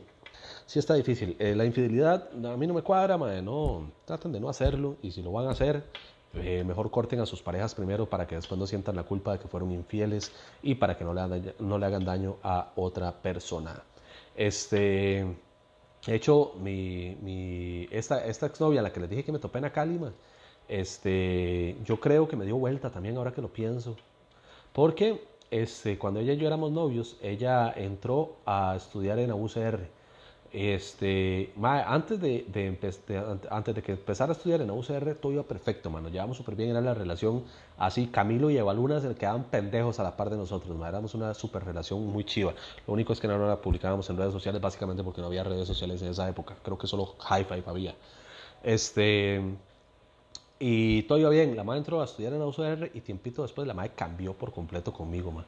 [0.67, 1.37] sí está difícil.
[1.39, 5.11] Eh, la infidelidad a mí no me cuadra, madre, no, traten de no hacerlo y
[5.11, 5.85] si lo van a hacer,
[6.35, 9.39] eh, mejor corten a sus parejas primero para que después no sientan la culpa de
[9.39, 13.83] que fueron infieles y para que no le, hagan, daño a otra persona.
[14.35, 15.27] Este,
[16.07, 19.67] de hecho, mi, mi, esta, esta exnovia, la que les dije que me topé en
[19.67, 20.13] Acálima,
[20.69, 23.97] este, yo creo que me dio vuelta también ahora que lo pienso.
[24.73, 29.81] Porque este, cuando ella y yo éramos novios, ella entró a estudiar en la UCR
[30.53, 32.45] este, antes de,
[33.51, 36.11] antes de que empezara a estudiar en la UCR, todo iba perfecto, mano.
[36.11, 37.45] Llevamos súper bien, era la relación
[37.79, 38.09] así.
[38.09, 40.87] Camilo y Evaluna se quedaban pendejos a la par de nosotros, ¿no?
[40.87, 42.53] éramos una súper relación muy chiva.
[42.87, 45.67] Lo único es que no la publicábamos en redes sociales, básicamente porque no había redes
[45.67, 46.55] sociales en esa época.
[46.63, 47.95] Creo que solo Hi-Fi había.
[48.63, 49.41] Este,
[50.59, 51.57] y todo iba bien.
[51.57, 54.53] La madre entró a estudiar en la UCR y tiempito después la madre cambió por
[54.53, 55.47] completo conmigo, man.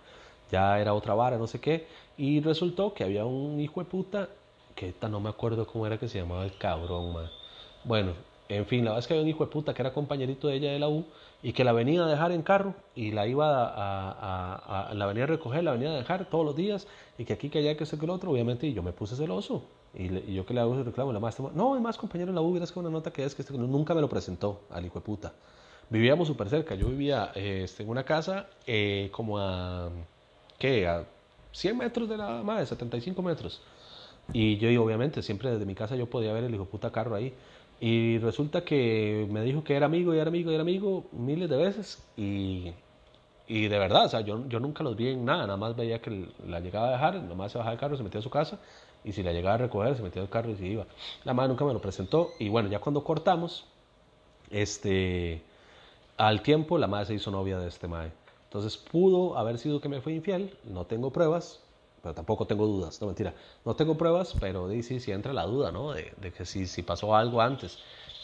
[0.51, 1.87] Ya era otra vara, no sé qué.
[2.17, 4.29] Y resultó que había un hijo de puta
[4.75, 7.31] que no me acuerdo cómo era que se llamaba el cabrón, man.
[7.85, 8.13] Bueno,
[8.49, 10.57] en fin, la verdad es que había un hijo de puta que era compañerito de
[10.57, 11.07] ella de la U
[11.43, 15.25] y que la venía a dejar en carro y la iba a, a, la venía
[15.25, 16.87] a recoger, la venía a dejar todos los días
[17.19, 19.17] y que aquí, que allá, que sé que el otro, obviamente, y yo me puse
[19.17, 19.63] celoso.
[19.95, 22.43] Y, yo que le hago ese reclamo, la más, no, es más compañero en la
[22.43, 24.99] U, es que una nota que es que este, nunca me lo presentó al hijo
[24.99, 25.33] de puta.
[25.91, 29.91] Vivíamos súper cerca, yo vivía este, en una casa eh, como a,
[30.59, 30.87] ¿qué?
[30.89, 31.05] A
[31.53, 33.61] 100 metros de la madre, 75 metros.
[34.33, 37.35] Y yo, obviamente, siempre desde mi casa yo podía ver el hijo puta carro ahí.
[37.81, 41.49] Y resulta que me dijo que era amigo y era amigo y era amigo miles
[41.51, 42.03] de veces.
[42.17, 42.73] Y,
[43.47, 45.47] y de verdad, o sea, yo, yo nunca los vi en nada.
[45.47, 48.03] Nada más veía que la llegaba a dejar, nada más se bajaba del carro, se
[48.05, 48.61] metía a su casa.
[49.05, 50.87] Y si la llegaba a recoger, se metía al carro y se iba.
[51.25, 52.31] La madre nunca me lo presentó.
[52.39, 53.67] Y bueno, ya cuando cortamos,
[54.51, 55.43] este,
[56.17, 58.13] al tiempo la madre se hizo novia de este madre.
[58.45, 61.64] Entonces pudo haber sido que me fue infiel, no tengo pruebas,
[62.05, 63.33] pero tampoco tengo dudas, no mentira,
[63.65, 65.93] no tengo pruebas, pero sí, sí entra la duda, ¿no?
[65.93, 67.79] De, que si, si pasó algo antes.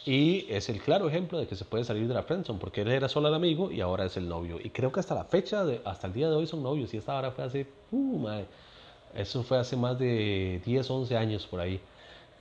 [0.05, 2.89] Y es el claro ejemplo de que se puede salir de la friendzone, porque él
[2.91, 4.59] era solo el amigo y ahora es el novio.
[4.63, 6.93] Y creo que hasta la fecha, de, hasta el día de hoy son novios.
[6.93, 8.29] Y esta hora fue hace, uh,
[9.15, 11.81] eso fue hace más de 10, 11 años por ahí.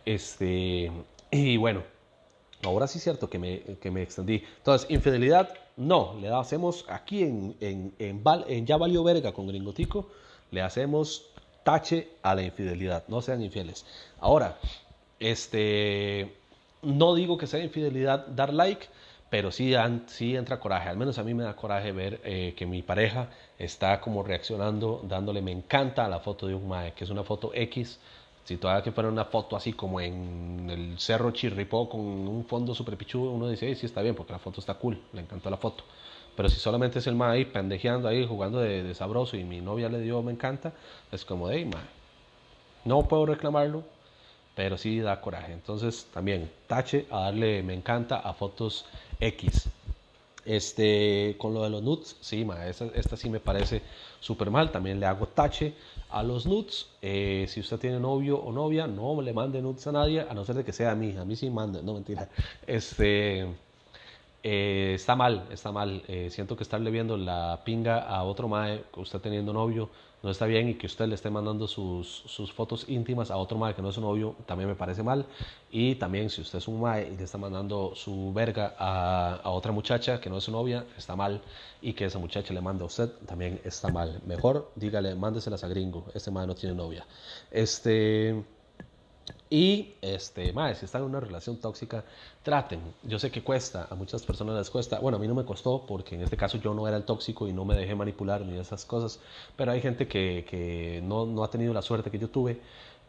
[0.05, 0.91] Este,
[1.31, 1.83] y bueno,
[2.63, 4.43] ahora sí es cierto que me, que me extendí.
[4.57, 10.09] Entonces, infidelidad, no, le hacemos aquí en, en, en, en Ya Valió Verga con Gringotico,
[10.51, 11.28] le hacemos
[11.63, 13.85] tache a la infidelidad, no sean infieles.
[14.19, 14.57] Ahora,
[15.19, 16.33] este,
[16.81, 18.87] no digo que sea infidelidad dar like,
[19.29, 19.73] pero sí,
[20.07, 20.89] sí entra coraje.
[20.89, 25.01] Al menos a mí me da coraje ver eh, que mi pareja está como reaccionando,
[25.03, 27.99] dándole me encanta a la foto de un mae, que es una foto X.
[28.43, 32.73] Si todavía que fuera una foto así como en el cerro Chirripó con un fondo
[32.73, 35.57] super pichudo, uno dice, sí, está bien, porque la foto está cool, le encantó la
[35.57, 35.83] foto.
[36.39, 39.89] Pero si solamente es el mae ahí pendejeando ahí, jugando de, sabroso y mi novia
[39.89, 40.71] le dio me encanta,
[41.11, 41.83] es como, hey, mae,
[42.85, 43.83] no puedo reclamarlo,
[44.55, 45.51] pero sí da coraje.
[45.51, 48.85] Entonces también tache a darle me encanta a fotos
[49.19, 49.67] X.
[50.45, 53.81] Este, con lo de los nudes, sí, ma, esta, sí me parece
[54.21, 54.71] súper mal.
[54.71, 55.73] También le hago tache
[56.09, 56.87] a los nudes.
[57.01, 60.45] Eh, si usted tiene novio o novia, no le mande nudes a nadie, a no
[60.45, 61.17] ser de que sea a mí.
[61.17, 62.29] A mí sí manda, no mentira.
[62.65, 63.45] Este,
[64.43, 66.03] eh, está mal, está mal.
[66.07, 69.89] Eh, siento que estarle viendo la pinga a otro mae, usted teniendo novio,
[70.21, 73.73] no está bien y que usted le esté mandando sus, fotos íntimas a otro mae
[73.73, 75.25] que no es su novio también me parece mal.
[75.71, 79.49] Y también si usted es un mae y le está mandando su verga a, a,
[79.49, 81.41] otra muchacha que no es su novia está mal.
[81.81, 84.21] Y que esa muchacha le manda a usted también está mal.
[84.25, 86.05] Mejor dígale mándeselas a gringo.
[86.13, 87.05] Este mae no tiene novia.
[87.51, 88.43] Este
[89.49, 92.03] y, este, más, si están en una relación tóxica,
[92.43, 92.79] traten.
[93.01, 94.99] Yo sé que cuesta, a muchas personas les cuesta.
[94.99, 97.47] Bueno, a mí no me costó porque en este caso yo no era el tóxico
[97.47, 99.19] y no me dejé manipular ni esas cosas.
[99.55, 102.59] Pero hay gente que, que no, no, ha tenido la suerte que yo tuve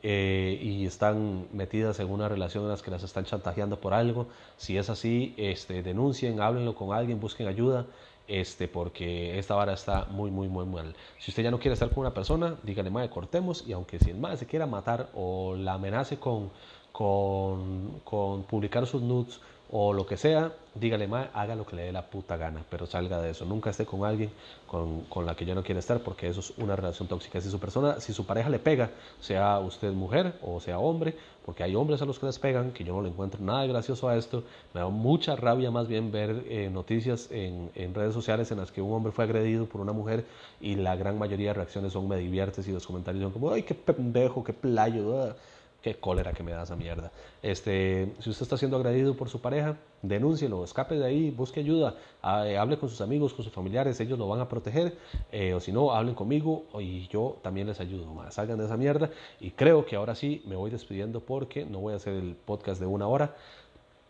[0.02, 4.28] eh, y están metidas en una relación en las que las están chantajeando por algo.
[4.56, 7.86] Si es así, este, denuncien, háblenlo con alguien, busquen ayuda
[8.30, 10.94] este, porque esta vara está muy, muy, muy mal.
[11.18, 14.10] Si usted ya no quiere estar con una persona, dígale, madre, cortemos, y aunque si
[14.10, 16.50] el se quiera matar o la amenace con,
[16.92, 19.40] con, con publicar sus nudes
[19.72, 22.86] o lo que sea, dígale más, haga lo que le dé la puta gana, pero
[22.86, 23.44] salga de eso.
[23.44, 24.30] Nunca esté con alguien
[24.66, 27.40] con, con, la que ya no quiere estar porque eso es una relación tóxica.
[27.40, 28.90] Si su persona, si su pareja le pega,
[29.20, 31.14] sea usted mujer o sea hombre,
[31.44, 34.08] porque hay hombres a los que les pegan, que yo no le encuentro nada gracioso
[34.08, 34.42] a esto,
[34.74, 38.72] me da mucha rabia más bien ver eh, noticias en, en, redes sociales en las
[38.72, 40.24] que un hombre fue agredido por una mujer
[40.60, 43.62] y la gran mayoría de reacciones son me diviertes y los comentarios son como, ay,
[43.62, 45.34] qué pendejo, qué playo
[45.82, 47.10] qué cólera que me da esa mierda.
[47.42, 51.96] Este, si usted está siendo agredido por su pareja, denúncielo, escape de ahí, busque ayuda,
[52.44, 54.96] eh, hable con sus amigos, con sus familiares, ellos lo van a proteger,
[55.32, 58.06] eh, o si no, hablen conmigo y yo también les ayudo.
[58.30, 59.10] Salgan de esa mierda
[59.40, 62.80] y creo que ahora sí me voy despidiendo porque no voy a hacer el podcast
[62.80, 63.36] de una hora,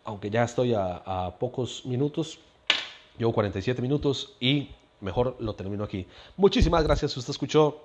[0.05, 2.41] aunque ya estoy a, a pocos minutos,
[3.19, 6.07] llevo 47 minutos y mejor lo termino aquí.
[6.37, 7.83] Muchísimas gracias si usted escuchó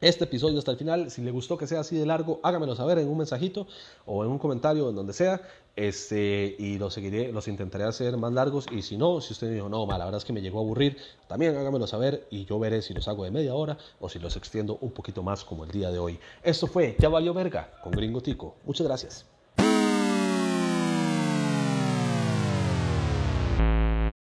[0.00, 1.10] este episodio hasta el final.
[1.10, 3.66] Si le gustó que sea así de largo, hágamelo saber en un mensajito
[4.06, 5.40] o en un comentario, en donde sea.
[5.76, 8.66] Este, y los seguiré, los intentaré hacer más largos.
[8.70, 10.96] Y si no, si usted dijo, no, la verdad es que me llegó a aburrir,
[11.28, 14.36] también hágamelo saber y yo veré si los hago de media hora o si los
[14.36, 16.18] extiendo un poquito más como el día de hoy.
[16.42, 18.56] Esto fue Ya Valió Verga con Gringo Tico.
[18.64, 19.37] Muchas gracias.